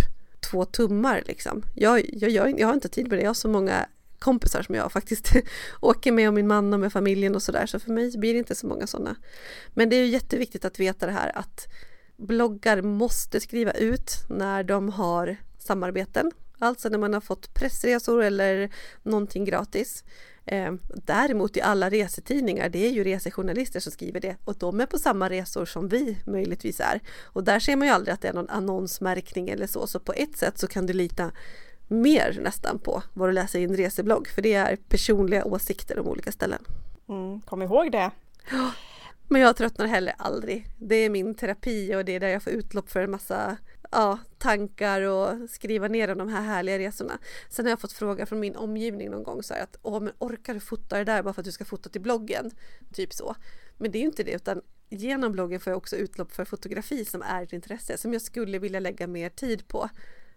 två 0.50 0.64
tummar 0.64 1.22
liksom. 1.26 1.62
Jag, 1.74 2.14
jag, 2.14 2.30
jag, 2.30 2.60
jag 2.60 2.66
har 2.66 2.74
inte 2.74 2.88
tid 2.88 3.08
med 3.08 3.18
det. 3.18 3.22
Jag 3.22 3.28
har 3.28 3.34
så 3.34 3.48
många 3.48 3.86
kompisar 4.18 4.62
som 4.62 4.74
jag 4.74 4.92
faktiskt 4.92 5.32
åker 5.80 6.12
med 6.12 6.28
och 6.28 6.34
min 6.34 6.46
man 6.46 6.74
och 6.74 6.80
med 6.80 6.92
familjen 6.92 7.34
och 7.34 7.42
sådär. 7.42 7.66
Så 7.66 7.78
för 7.78 7.90
mig 7.90 8.18
blir 8.18 8.32
det 8.32 8.38
inte 8.38 8.54
så 8.54 8.66
många 8.66 8.86
sådana. 8.86 9.16
Men 9.74 9.88
det 9.88 9.96
är 9.96 10.04
ju 10.04 10.10
jätteviktigt 10.10 10.64
att 10.64 10.80
veta 10.80 11.06
det 11.06 11.12
här 11.12 11.38
att 11.38 11.68
bloggar 12.16 12.82
måste 12.82 13.40
skriva 13.40 13.72
ut 13.72 14.12
när 14.28 14.64
de 14.64 14.88
har 14.88 15.36
samarbeten. 15.58 16.30
Alltså 16.58 16.88
när 16.88 16.98
man 16.98 17.14
har 17.14 17.20
fått 17.20 17.54
pressresor 17.54 18.22
eller 18.22 18.70
någonting 19.02 19.44
gratis. 19.44 20.04
Eh, 20.46 20.72
däremot 20.94 21.56
i 21.56 21.60
alla 21.60 21.90
resetidningar, 21.90 22.68
det 22.68 22.86
är 22.86 22.90
ju 22.90 23.04
resejournalister 23.04 23.80
som 23.80 23.92
skriver 23.92 24.20
det 24.20 24.36
och 24.44 24.56
de 24.58 24.80
är 24.80 24.86
på 24.86 24.98
samma 24.98 25.30
resor 25.30 25.64
som 25.64 25.88
vi 25.88 26.18
möjligtvis 26.26 26.80
är. 26.80 27.00
Och 27.22 27.44
där 27.44 27.58
ser 27.58 27.76
man 27.76 27.88
ju 27.88 27.94
aldrig 27.94 28.14
att 28.14 28.20
det 28.20 28.28
är 28.28 28.32
någon 28.32 28.50
annonsmärkning 28.50 29.48
eller 29.48 29.66
så, 29.66 29.86
så 29.86 30.00
på 30.00 30.12
ett 30.12 30.36
sätt 30.36 30.58
så 30.58 30.66
kan 30.66 30.86
du 30.86 30.92
lita 30.92 31.32
mer 31.88 32.38
nästan 32.42 32.78
på 32.78 33.02
vad 33.14 33.28
du 33.28 33.32
läser 33.32 33.58
i 33.58 33.64
en 33.64 33.76
reseblogg 33.76 34.28
för 34.28 34.42
det 34.42 34.54
är 34.54 34.76
personliga 34.76 35.44
åsikter 35.44 35.98
om 35.98 36.06
olika 36.06 36.32
ställen. 36.32 36.64
Mm, 37.08 37.40
kom 37.40 37.62
ihåg 37.62 37.92
det. 37.92 38.10
Men 39.28 39.40
jag 39.40 39.56
tröttnar 39.56 39.86
heller 39.86 40.14
aldrig. 40.18 40.66
Det 40.78 40.94
är 40.94 41.10
min 41.10 41.34
terapi 41.34 41.94
och 41.94 42.04
det 42.04 42.12
är 42.12 42.20
där 42.20 42.28
jag 42.28 42.42
får 42.42 42.52
utlopp 42.52 42.90
för 42.90 43.00
en 43.00 43.10
massa 43.10 43.56
ja, 43.90 44.18
tankar 44.38 45.02
och 45.02 45.50
skriva 45.50 45.88
ner 45.88 46.12
om 46.12 46.18
de 46.18 46.28
här 46.28 46.42
härliga 46.42 46.78
resorna. 46.78 47.18
Sen 47.48 47.64
har 47.64 47.70
jag 47.70 47.80
fått 47.80 47.92
fråga 47.92 48.26
från 48.26 48.40
min 48.40 48.56
omgivning 48.56 49.10
någon 49.10 49.22
gång 49.22 49.42
så 49.42 49.54
här 49.54 49.62
att 49.62 49.76
Åh, 49.82 50.00
men 50.00 50.12
orkar 50.18 50.54
du 50.54 50.60
fota 50.60 50.98
det 50.98 51.04
där 51.04 51.22
bara 51.22 51.34
för 51.34 51.40
att 51.40 51.44
du 51.44 51.52
ska 51.52 51.64
fota 51.64 51.88
till 51.88 52.00
bloggen? 52.00 52.50
Typ 52.92 53.12
så. 53.12 53.36
Men 53.76 53.90
det 53.90 53.98
är 53.98 54.00
ju 54.00 54.06
inte 54.06 54.22
det 54.22 54.32
utan 54.32 54.62
genom 54.88 55.32
bloggen 55.32 55.60
får 55.60 55.70
jag 55.70 55.78
också 55.78 55.96
utlopp 55.96 56.32
för 56.32 56.44
fotografi 56.44 57.04
som 57.04 57.22
är 57.22 57.42
ett 57.42 57.52
intresse 57.52 57.98
som 57.98 58.12
jag 58.12 58.22
skulle 58.22 58.58
vilja 58.58 58.80
lägga 58.80 59.06
mer 59.06 59.28
tid 59.28 59.68
på. 59.68 59.88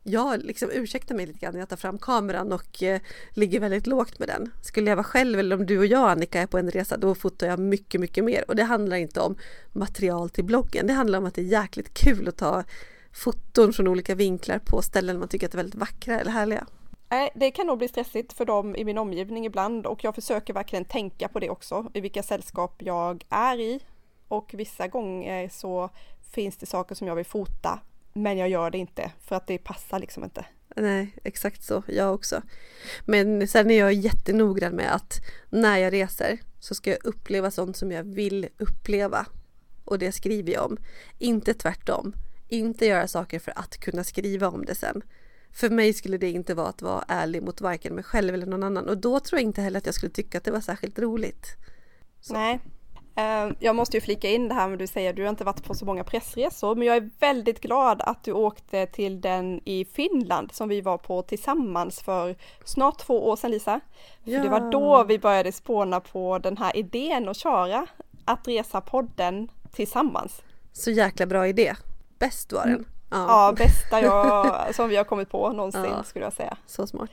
Jag 0.03 0.43
liksom 0.43 0.69
ursäktar 0.71 1.15
mig 1.15 1.25
lite 1.25 1.39
grann 1.39 1.53
när 1.53 1.59
jag 1.59 1.69
tar 1.69 1.77
fram 1.77 1.97
kameran 1.97 2.53
och 2.53 2.83
eh, 2.83 3.01
ligger 3.33 3.59
väldigt 3.59 3.87
lågt 3.87 4.19
med 4.19 4.27
den. 4.27 4.51
Skulle 4.61 4.89
jag 4.89 4.95
vara 4.95 5.03
själv 5.03 5.39
eller 5.39 5.55
om 5.55 5.65
du 5.65 5.79
och 5.79 5.85
jag 5.85 6.09
Annika 6.09 6.41
är 6.41 6.47
på 6.47 6.57
en 6.57 6.71
resa 6.71 6.97
då 6.97 7.15
fotar 7.15 7.47
jag 7.47 7.59
mycket, 7.59 8.01
mycket 8.01 8.23
mer. 8.23 8.45
Och 8.47 8.55
det 8.55 8.63
handlar 8.63 8.97
inte 8.97 9.21
om 9.21 9.37
material 9.71 10.29
till 10.29 10.43
bloggen. 10.43 10.87
Det 10.87 10.93
handlar 10.93 11.19
om 11.19 11.25
att 11.25 11.33
det 11.35 11.41
är 11.41 11.61
jäkligt 11.61 11.93
kul 11.93 12.27
att 12.27 12.37
ta 12.37 12.63
foton 13.11 13.73
från 13.73 13.87
olika 13.87 14.15
vinklar 14.15 14.59
på 14.59 14.81
ställen 14.81 15.19
man 15.19 15.27
tycker 15.27 15.47
att 15.47 15.53
är 15.53 15.57
väldigt 15.57 15.75
vackra 15.75 16.19
eller 16.19 16.31
härliga. 16.31 16.65
Nej, 17.09 17.29
det 17.35 17.51
kan 17.51 17.67
nog 17.67 17.77
bli 17.77 17.87
stressigt 17.87 18.33
för 18.33 18.45
dem 18.45 18.75
i 18.75 18.85
min 18.85 18.97
omgivning 18.97 19.45
ibland 19.45 19.85
och 19.85 20.03
jag 20.03 20.15
försöker 20.15 20.53
verkligen 20.53 20.85
tänka 20.85 21.27
på 21.27 21.39
det 21.39 21.49
också, 21.49 21.91
i 21.93 22.01
vilka 22.01 22.23
sällskap 22.23 22.75
jag 22.79 23.25
är 23.29 23.59
i. 23.59 23.79
Och 24.27 24.51
vissa 24.53 24.87
gånger 24.87 25.49
så 25.49 25.89
finns 26.31 26.57
det 26.57 26.65
saker 26.65 26.95
som 26.95 27.07
jag 27.07 27.15
vill 27.15 27.25
fota, 27.25 27.79
men 28.21 28.37
jag 28.37 28.49
gör 28.49 28.71
det 28.71 28.77
inte 28.77 29.11
för 29.21 29.35
att 29.35 29.47
det 29.47 29.57
passar 29.57 29.99
liksom 29.99 30.23
inte. 30.23 30.45
Nej, 30.75 31.15
exakt 31.23 31.63
så. 31.63 31.83
Jag 31.87 32.13
också. 32.13 32.41
Men 33.05 33.47
sen 33.47 33.71
är 33.71 33.79
jag 33.79 33.93
jättenoggrann 33.93 34.75
med 34.75 34.95
att 34.95 35.19
när 35.49 35.77
jag 35.77 35.93
reser 35.93 36.39
så 36.59 36.75
ska 36.75 36.89
jag 36.89 37.05
uppleva 37.05 37.51
sånt 37.51 37.77
som 37.77 37.91
jag 37.91 38.03
vill 38.03 38.47
uppleva. 38.57 39.25
Och 39.85 39.99
det 39.99 40.11
skriver 40.11 40.53
jag 40.53 40.65
om. 40.65 40.77
Inte 41.17 41.53
tvärtom. 41.53 42.13
Inte 42.47 42.85
göra 42.85 43.07
saker 43.07 43.39
för 43.39 43.53
att 43.59 43.77
kunna 43.77 44.03
skriva 44.03 44.47
om 44.47 44.65
det 44.65 44.75
sen. 44.75 45.01
För 45.51 45.69
mig 45.69 45.93
skulle 45.93 46.17
det 46.17 46.29
inte 46.29 46.53
vara 46.53 46.67
att 46.67 46.81
vara 46.81 47.05
ärlig 47.07 47.43
mot 47.43 47.61
varken 47.61 47.95
mig 47.95 48.03
själv 48.03 48.33
eller 48.33 48.45
någon 48.45 48.63
annan. 48.63 48.89
Och 48.89 48.97
då 48.97 49.19
tror 49.19 49.39
jag 49.39 49.47
inte 49.47 49.61
heller 49.61 49.77
att 49.77 49.85
jag 49.85 49.95
skulle 49.95 50.11
tycka 50.11 50.37
att 50.37 50.43
det 50.43 50.51
var 50.51 50.61
särskilt 50.61 50.99
roligt. 50.99 51.45
Så. 52.21 52.33
Nej. 52.33 52.59
Eh, 53.19 53.49
Jag 53.59 53.75
måste 53.75 53.97
ju 53.97 54.01
flika 54.01 54.27
in 54.29 54.47
det 54.47 54.53
här 54.55 54.67
med 54.67 54.79
du 54.79 54.87
säger 54.87 55.09
att 55.09 55.15
du 55.15 55.21
har 55.23 55.29
inte 55.29 55.43
varit 55.43 55.63
på 55.63 55.73
så 55.73 55.85
många 55.85 56.03
pressresor, 56.03 56.75
men 56.75 56.87
jag 56.87 56.95
är 56.97 57.09
väldigt 57.19 57.61
glad 57.61 58.01
att 58.01 58.23
du 58.23 58.31
åkte 58.33 58.85
till 58.85 59.21
den 59.21 59.61
i 59.65 59.85
Finland 59.85 60.51
som 60.51 60.69
vi 60.69 60.81
var 60.81 60.97
på 60.97 61.21
tillsammans 61.21 62.01
för 62.01 62.35
snart 62.65 62.97
två 62.97 63.27
år 63.29 63.35
sedan 63.35 63.51
Lisa. 63.51 63.79
För 64.23 64.31
det 64.31 64.49
var 64.49 64.71
då 64.71 65.03
vi 65.03 65.19
började 65.19 65.51
spåna 65.51 65.99
på 65.99 66.37
den 66.39 66.57
här 66.57 66.77
idén 66.77 67.29
att 67.29 67.37
köra 67.37 67.85
att 68.25 68.47
resa 68.47 68.81
podden 68.81 69.49
tillsammans. 69.71 70.41
Så 70.73 70.91
jäkla 70.91 71.25
bra 71.25 71.47
idé. 71.47 71.75
Bäst 72.19 72.53
var 72.53 72.65
den. 72.65 72.85
Ja, 73.11 73.53
bästa 73.57 74.01
jag, 74.01 74.55
som 74.75 74.89
vi 74.89 74.95
har 74.95 75.03
kommit 75.03 75.29
på 75.29 75.49
någonsin 75.51 75.85
Ja. 75.97 76.03
skulle 76.03 76.25
jag 76.25 76.33
säga. 76.33 76.57
Så 76.67 76.87
smart. 76.87 77.11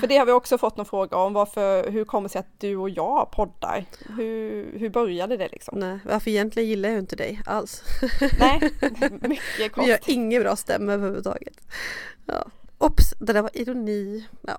För 0.00 0.06
det 0.06 0.16
har 0.16 0.26
vi 0.26 0.32
också 0.32 0.58
fått 0.58 0.76
någon 0.76 0.86
fråga 0.86 1.16
om, 1.16 1.32
varför, 1.32 1.90
hur 1.90 2.04
kommer 2.04 2.28
det 2.28 2.32
sig 2.32 2.38
att 2.38 2.60
du 2.60 2.76
och 2.76 2.90
jag 2.90 3.30
poddar? 3.30 3.84
Hur, 4.16 4.78
hur 4.78 4.90
började 4.90 5.36
det 5.36 5.48
liksom? 5.48 5.78
Nej, 5.78 5.98
varför 6.04 6.30
egentligen 6.30 6.68
gillar 6.68 6.88
jag 6.88 6.98
inte 6.98 7.16
dig 7.16 7.40
alls. 7.46 7.82
Nej, 8.40 8.60
mycket 9.20 9.42
Vi 9.58 9.62
har 9.62 9.68
konstigt. 9.68 10.08
ingen 10.08 10.42
bra 10.42 10.56
stämma 10.56 10.92
överhuvudtaget. 10.92 11.60
Ja. 12.26 12.46
Ops, 12.78 13.14
det 13.18 13.32
där 13.32 13.42
var 13.42 13.50
ironi. 13.54 14.26
Ja. 14.42 14.58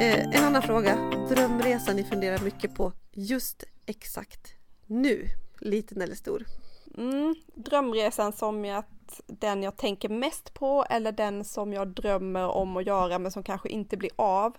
Eh, 0.00 0.28
en 0.36 0.44
annan 0.44 0.62
fråga. 0.62 0.96
Drömresan 1.28 1.96
ni 1.96 2.04
funderar 2.04 2.38
mycket 2.38 2.74
på 2.74 2.92
just 3.12 3.64
exakt 3.86 4.52
nu? 4.86 5.26
Liten 5.60 6.02
eller 6.02 6.14
stor? 6.14 6.44
Mm, 6.98 7.34
drömresan 7.54 8.32
som 8.32 8.64
jag, 8.64 8.84
den 9.26 9.62
jag 9.62 9.76
tänker 9.76 10.08
mest 10.08 10.54
på 10.54 10.84
eller 10.90 11.12
den 11.12 11.44
som 11.44 11.72
jag 11.72 11.88
drömmer 11.88 12.46
om 12.46 12.76
att 12.76 12.86
göra 12.86 13.18
men 13.18 13.32
som 13.32 13.42
kanske 13.42 13.68
inte 13.68 13.96
blir 13.96 14.10
av. 14.16 14.56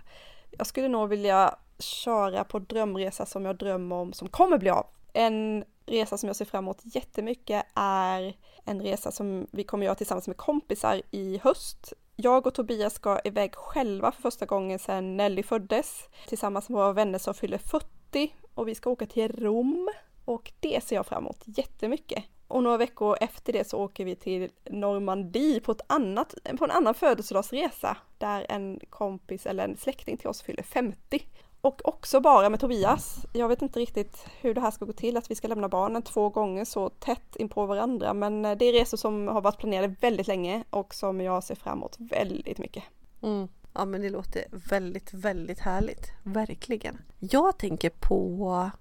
Jag 0.52 0.68
skulle 0.68 0.88
nog 0.88 1.10
vilja 1.10 1.56
köra 1.80 2.44
på 2.44 2.60
drömresa 2.60 3.26
som 3.26 3.46
jag 3.46 3.58
drömmer 3.58 3.96
om 3.96 4.14
som 4.14 4.30
kommer 4.30 4.58
bli 4.58 4.70
av. 4.70 4.88
En 5.14 5.64
resa 5.86 6.18
som 6.18 6.28
jag 6.28 6.36
ser 6.36 6.46
fram 6.46 6.64
emot 6.64 6.80
jättemycket 6.84 7.66
är 7.76 8.36
en 8.66 8.82
resa 8.82 9.12
som 9.12 9.48
vi 9.52 9.64
kommer 9.64 9.86
göra 9.86 9.96
tillsammans 9.96 10.28
med 10.28 10.38
kompisar 10.38 11.02
i 11.12 11.40
höst. 11.44 11.94
Jag 12.16 12.48
och 12.48 12.54
Tobias 12.54 12.94
ska 12.94 13.20
iväg 13.24 13.56
själva 13.56 14.12
för 14.12 14.22
första 14.22 14.46
gången 14.46 14.80
sedan 14.80 15.18
Nelly 15.18 15.44
föddes 15.44 16.10
tillsammans 16.28 16.70
med 16.70 16.78
våra 16.78 16.94
vänner 16.94 17.20
som 17.20 17.34
fyller 17.34 17.58
40 17.58 18.36
och 18.54 18.68
vi 18.68 18.76
ska 18.76 18.90
åka 18.90 19.06
till 19.06 19.32
Rom 19.32 19.90
och 20.26 20.52
det 20.60 20.84
ser 20.84 20.96
jag 20.96 21.06
fram 21.06 21.24
emot 21.24 21.42
jättemycket. 21.46 22.24
Och 22.54 22.64
några 22.64 22.78
veckor 22.78 23.18
efter 23.22 23.54
det 23.54 23.68
så 23.68 23.80
åker 23.80 24.06
vi 24.06 24.16
till 24.16 24.50
Normandie 24.70 25.60
på, 25.60 25.72
ett 25.72 25.82
annat, 25.88 26.36
på 26.58 26.66
en 26.66 26.72
annan 26.72 26.94
födelsedagsresa 26.94 27.98
där 28.18 28.46
en 28.50 28.80
kompis 28.90 29.46
eller 29.46 29.64
en 29.64 29.78
släkting 29.78 30.18
till 30.18 30.28
oss 30.28 30.42
fyller 30.42 30.64
50. 30.64 31.28
Och 31.62 31.88
också 31.88 32.20
bara 32.20 32.50
med 32.50 32.60
Tobias. 32.60 33.26
Jag 33.34 33.48
vet 33.48 33.62
inte 33.62 33.80
riktigt 33.80 34.26
hur 34.42 34.54
det 34.54 34.62
här 34.62 34.72
ska 34.72 34.86
gå 34.86 34.94
till, 34.94 35.18
att 35.18 35.32
vi 35.32 35.36
ska 35.36 35.48
lämna 35.48 35.70
barnen 35.70 36.02
två 36.02 36.30
gånger 36.30 36.66
så 36.66 36.90
tätt 36.90 37.36
in 37.36 37.50
på 37.50 37.66
varandra. 37.66 38.14
Men 38.14 38.46
eh, 38.46 38.58
det 38.58 38.66
är 38.66 38.74
resor 38.74 38.98
som 38.98 39.28
har 39.28 39.42
varit 39.42 39.58
planerade 39.58 39.96
väldigt 40.02 40.28
länge 40.28 40.64
och 40.70 40.94
som 40.94 41.22
jag 41.22 41.44
ser 41.44 41.56
fram 41.56 41.78
emot 41.78 41.96
väldigt 42.00 42.58
mycket. 42.58 42.84
Mm. 43.22 43.48
Ja 43.74 43.86
men 43.86 44.02
det 44.02 44.10
låter 44.10 44.44
väldigt, 44.70 45.14
väldigt 45.14 45.60
härligt. 45.60 46.12
Verkligen. 46.24 47.02
Jag 47.20 47.58
tänker 47.58 47.90
på 47.90 48.72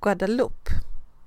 Guadeloupe. 0.00 0.70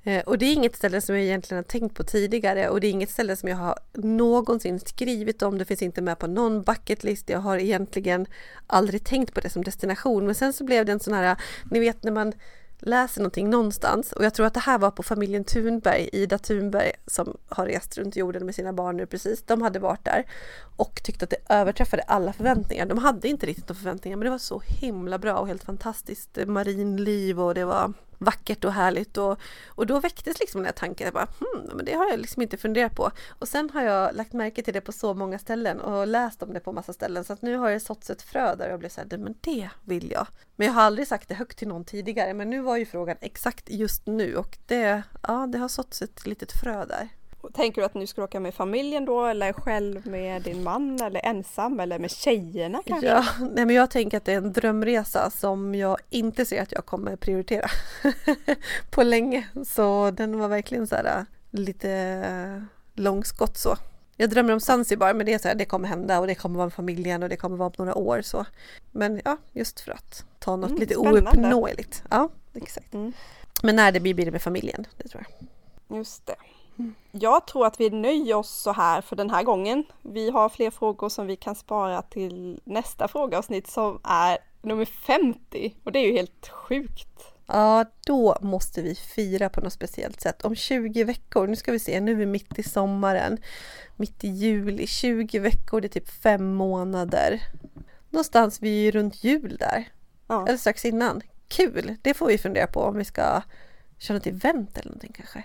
Eh, 0.10 0.22
och 0.22 0.38
det 0.38 0.45
är 0.45 0.54
inget 0.54 0.76
ställe 0.76 1.02
som 1.02 1.15
jag 1.15 1.24
egentligen 1.24 1.58
har 1.58 1.63
tänkt 1.63 1.95
på 1.95 2.04
tidigare 2.04 2.69
och 2.69 2.80
det 2.80 2.88
är 2.88 2.91
inget 2.91 3.10
ställe 3.10 3.36
som 3.36 3.50
jag 3.50 3.58
har 3.58 3.80
någonsin 3.93 4.80
skrivit 4.80 5.41
om. 5.41 5.58
Det 5.58 5.65
finns 5.65 5.82
inte 5.82 6.02
med 6.02 6.19
på 6.19 6.28
någon 6.28 6.62
bucketlist. 6.62 7.30
Jag 7.30 7.39
har 7.39 7.58
egentligen 7.58 8.26
aldrig 8.67 9.04
tänkt 9.04 9.34
på 9.34 9.39
det 9.39 9.50
som 9.50 9.63
destination. 9.63 10.26
Men 10.26 10.36
sen 10.36 10.54
så 10.54 10.63
blev 10.63 10.86
det 10.86 10.91
en 10.91 11.00
sån 11.00 11.13
här, 11.13 11.38
ni 11.72 11.80
vet 11.80 12.04
när 12.04 12.12
man 12.12 12.34
läser 12.80 13.22
någonting 13.22 13.50
någonstans 13.50 14.12
och 14.12 14.26
jag 14.26 14.34
tror 14.34 14.45
att 14.45 14.54
det 14.54 14.60
här 14.60 14.78
var 14.78 14.91
på 14.91 15.04
familjen 15.04 15.43
Thunberg, 15.43 16.10
Ida 16.13 16.38
Thunberg 16.38 16.91
som 17.08 17.38
har 17.50 17.65
rest 17.65 17.98
runt 17.98 18.15
jorden 18.15 18.45
med 18.45 18.56
sina 18.56 18.74
barn 18.74 18.98
nu 18.98 19.06
precis. 19.06 19.43
De 19.43 19.62
hade 19.62 19.80
varit 19.80 20.06
där 20.06 20.26
och 20.78 21.02
tyckte 21.04 21.24
att 21.24 21.30
det 21.30 21.54
överträffade 21.54 22.04
alla 22.04 22.34
förväntningar. 22.34 22.86
De 22.86 22.98
hade 22.98 23.28
inte 23.28 23.45
riktigt 23.45 23.69
några 23.69 23.80
förväntningar 23.80 24.17
men 24.17 24.26
det 24.26 24.32
var 24.32 24.38
så 24.38 24.62
himla 24.65 25.17
bra 25.17 25.34
och 25.34 25.48
helt 25.48 25.63
fantastiskt 25.63 26.38
marinliv 26.48 27.41
och 27.41 27.56
det 27.56 27.65
var 27.65 27.93
vackert 28.19 28.65
och 28.65 28.73
härligt 28.73 29.17
och, 29.17 29.39
och 29.67 29.88
då 29.88 29.99
väcktes 29.99 30.39
liksom 30.39 30.62
den 30.62 30.65
här 30.65 30.73
tanken, 30.73 31.05
jag 31.05 31.13
bara, 31.13 31.27
hmm, 31.39 31.75
men 31.75 31.86
det 31.86 31.93
har 31.93 32.10
jag 32.10 32.19
liksom 32.19 32.41
inte 32.41 32.58
funderat 32.58 32.95
på. 32.95 33.12
Och 33.29 33.47
sen 33.47 33.69
har 33.69 33.82
jag 33.82 34.15
lagt 34.15 34.34
märke 34.34 34.62
till 34.62 34.73
det 34.73 34.82
på 34.82 34.91
så 34.91 35.13
många 35.13 35.39
ställen 35.39 35.79
och 35.79 36.08
läst 36.08 36.43
om 36.43 36.53
det 36.53 36.60
på 36.60 36.71
massa 36.71 36.93
ställen 36.93 37.23
så 37.23 37.34
att 37.34 37.41
nu 37.41 37.58
har 37.58 37.71
det 37.71 37.79
såtts 37.79 38.10
ett 38.10 38.21
frö 38.21 38.55
där 38.55 38.69
jag 38.69 38.79
blev 38.79 38.89
så 38.89 39.01
här, 39.01 39.17
men 39.17 39.36
det 39.41 39.69
vill 39.86 40.12
jag. 40.12 40.27
Men 40.55 40.67
jag 40.67 40.73
har 40.73 40.82
aldrig 40.82 41.08
sagt 41.08 41.29
det 41.29 41.36
högt 41.36 41.58
till 41.58 41.67
någon 41.67 41.86
tidigare 41.86 42.34
men 42.34 42.49
nu 42.49 42.62
var 42.62 42.77
ju 42.77 42.86
frågan 42.86 43.17
exakt 43.21 43.69
just 43.69 44.08
nu 44.08 44.36
och 44.36 44.58
det, 44.65 45.03
ja, 45.27 45.47
det 45.47 45.58
har 45.58 45.67
såtts 45.67 46.01
ett 46.01 46.25
litet 46.25 46.51
frö 46.51 46.86
där. 46.86 47.10
Tänker 47.54 47.82
du 47.82 47.86
att 47.86 47.93
nu 47.93 48.08
ska 48.08 48.21
du 48.21 48.25
åka 48.25 48.39
med 48.39 48.54
familjen 48.54 49.06
då 49.06 49.25
eller 49.25 49.54
själv 49.54 50.08
med 50.08 50.41
din 50.41 50.63
man 50.63 51.02
eller 51.02 51.25
ensam 51.25 51.80
eller 51.80 51.99
med 51.99 52.12
tjejerna 52.12 52.82
kanske? 52.86 53.08
Ja, 53.08 53.25
nej 53.39 53.65
men 53.65 53.75
jag 53.75 53.91
tänker 53.91 54.17
att 54.17 54.25
det 54.25 54.34
är 54.34 54.38
en 54.38 54.54
drömresa 54.54 55.30
som 55.30 55.75
jag 55.75 55.97
inte 56.10 56.45
ser 56.45 56.62
att 56.62 56.71
jag 56.71 56.86
kommer 56.86 57.15
prioritera 57.15 57.69
på 58.89 59.04
länge. 59.04 59.47
Så 59.65 60.12
den 60.12 60.39
var 60.39 60.47
verkligen 60.47 60.88
så 60.88 60.95
här 60.95 61.17
äh, 61.17 61.23
lite 61.52 62.65
långskott 62.93 63.58
så. 63.58 63.78
Jag 64.17 64.30
drömmer 64.30 64.54
om 64.54 64.60
Zanzibar 64.60 65.13
men 65.13 65.25
det 65.25 65.34
är 65.34 65.38
så 65.38 65.47
här, 65.47 65.56
det 65.56 65.65
kommer 65.65 65.88
hända 65.88 66.19
och 66.19 66.28
det 66.28 66.36
kommer 66.36 66.56
vara 66.56 66.65
med 66.65 66.73
familjen 66.73 67.23
och 67.23 67.30
det 67.30 67.38
kommer 67.38 67.58
vara 67.58 67.67
om 67.67 67.73
några 67.78 67.95
år 67.95 68.21
så. 68.21 68.45
Men 68.91 69.21
ja, 69.25 69.38
just 69.52 69.80
för 69.80 69.91
att 69.91 70.25
ta 70.39 70.56
något 70.56 70.69
mm, 70.69 70.80
lite 70.80 70.95
ouppnåeligt. 70.95 72.04
Ja, 72.10 72.30
exakt. 72.54 72.93
Mm. 72.93 73.13
Men 73.63 73.75
när 73.75 73.91
det 73.91 73.99
blir, 73.99 74.13
blir 74.13 74.25
det 74.25 74.32
med 74.32 74.41
familjen, 74.41 74.88
det 74.97 75.08
tror 75.08 75.25
jag. 75.28 75.97
Just 75.97 76.25
det. 76.25 76.36
Jag 77.12 77.48
tror 77.48 77.65
att 77.65 77.80
vi 77.80 77.89
nöjer 77.89 78.36
oss 78.36 78.50
så 78.50 78.72
här 78.72 79.02
för 79.02 79.15
den 79.15 79.30
här 79.30 79.44
gången. 79.44 79.84
Vi 80.02 80.30
har 80.30 80.50
fler 80.50 80.72
frågor 80.72 81.10
som 81.10 81.28
vi 81.28 81.36
kan 81.36 81.56
spara 81.56 82.02
till 82.02 82.62
nästa 82.63 83.08
frågeavsnitt 83.08 83.68
som 83.68 84.00
är 84.04 84.38
nummer 84.62 84.86
50 84.86 85.76
och 85.84 85.92
det 85.92 86.00
är 86.00 86.06
ju 86.06 86.13
helt 86.13 86.48
sjukt. 86.48 87.34
Ja, 87.46 87.86
då 88.06 88.38
måste 88.42 88.82
vi 88.82 88.96
fira 88.96 89.50
på 89.50 89.62
något 89.62 89.74
speciellt 89.74 90.22
sätt. 90.22 90.46
Om 90.46 90.56
20 90.56 91.04
veckor, 91.04 91.48
nu 91.48 91.56
ska 91.56 91.72
vi 91.72 91.80
se, 91.80 92.00
nu 92.00 92.12
är 92.12 92.15
vi 92.15 92.26
mitt 92.26 92.60
i 92.60 92.63
sommaren, 92.63 93.38
mitt 93.96 94.24
i 94.24 94.28
juli, 94.28 94.88
20 94.88 95.39
veckor, 95.39 95.82
det 95.82 95.88
är 95.88 95.89
typ 95.89 96.10
fem 96.10 96.54
månader. 96.54 97.42
Någonstans 98.10 98.62
vid 98.62 98.94
runt 98.94 99.24
jul 99.24 99.58
där. 99.60 99.88
Ja. 100.28 100.48
Eller 100.48 100.58
strax 100.58 100.86
innan. 100.86 101.22
Kul! 101.48 101.96
Det 102.02 102.13
får 102.13 102.28
vi 102.28 102.38
fundera 102.38 102.68
på 102.68 102.82
om 102.82 102.98
vi 102.98 103.06
ska 103.06 103.42
köra 103.98 104.18
något 104.18 104.28
event 104.28 104.78
eller 104.78 104.89
någonting 104.89 105.13
kanske. 105.15 105.44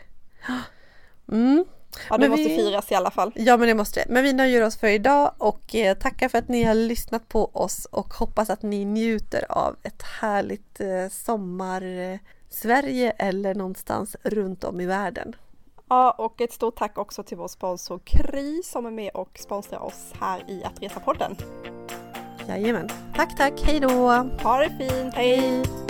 Mm. 1.32 1.64
Ja, 2.08 2.16
det 2.16 2.20
men 2.20 2.30
måste 2.30 2.48
vi... 2.48 2.56
firas 2.56 2.92
i 2.92 2.94
alla 2.94 3.10
fall. 3.10 3.32
Ja, 3.34 3.56
men 3.56 3.68
det 3.68 3.74
måste 3.74 4.00
det. 4.00 4.06
Men 4.08 4.22
vi 4.22 4.32
nöjer 4.32 4.62
oss 4.62 4.76
för 4.76 4.86
idag 4.86 5.32
och 5.38 5.74
eh, 5.74 5.96
tackar 5.96 6.28
för 6.28 6.38
att 6.38 6.48
ni 6.48 6.64
har 6.64 6.74
lyssnat 6.74 7.28
på 7.28 7.50
oss 7.52 7.84
och 7.84 8.14
hoppas 8.14 8.50
att 8.50 8.62
ni 8.62 8.84
njuter 8.84 9.44
av 9.48 9.76
ett 9.82 10.02
härligt 10.02 10.80
eh, 10.80 11.08
sommar-Sverige 11.10 13.10
eller 13.10 13.54
någonstans 13.54 14.16
runt 14.22 14.64
om 14.64 14.80
i 14.80 14.86
världen. 14.86 15.36
Ja, 15.88 16.10
och 16.10 16.40
ett 16.40 16.52
stort 16.52 16.76
tack 16.76 16.98
också 16.98 17.22
till 17.22 17.36
vår 17.36 17.48
sponsor 17.48 18.00
Kry 18.04 18.62
som 18.62 18.86
är 18.86 18.90
med 18.90 19.10
och 19.14 19.38
sponsrar 19.38 19.78
oss 19.78 20.12
här 20.20 20.50
i 20.50 20.64
Att 20.64 20.82
Resa-podden. 20.82 21.36
Jajamän. 22.48 22.88
Tack, 23.14 23.36
tack. 23.36 23.62
Hej 23.64 23.80
då! 23.80 23.88
Ha 24.42 24.58
det 24.58 24.70
fint. 24.78 25.14
Hej! 25.14 25.83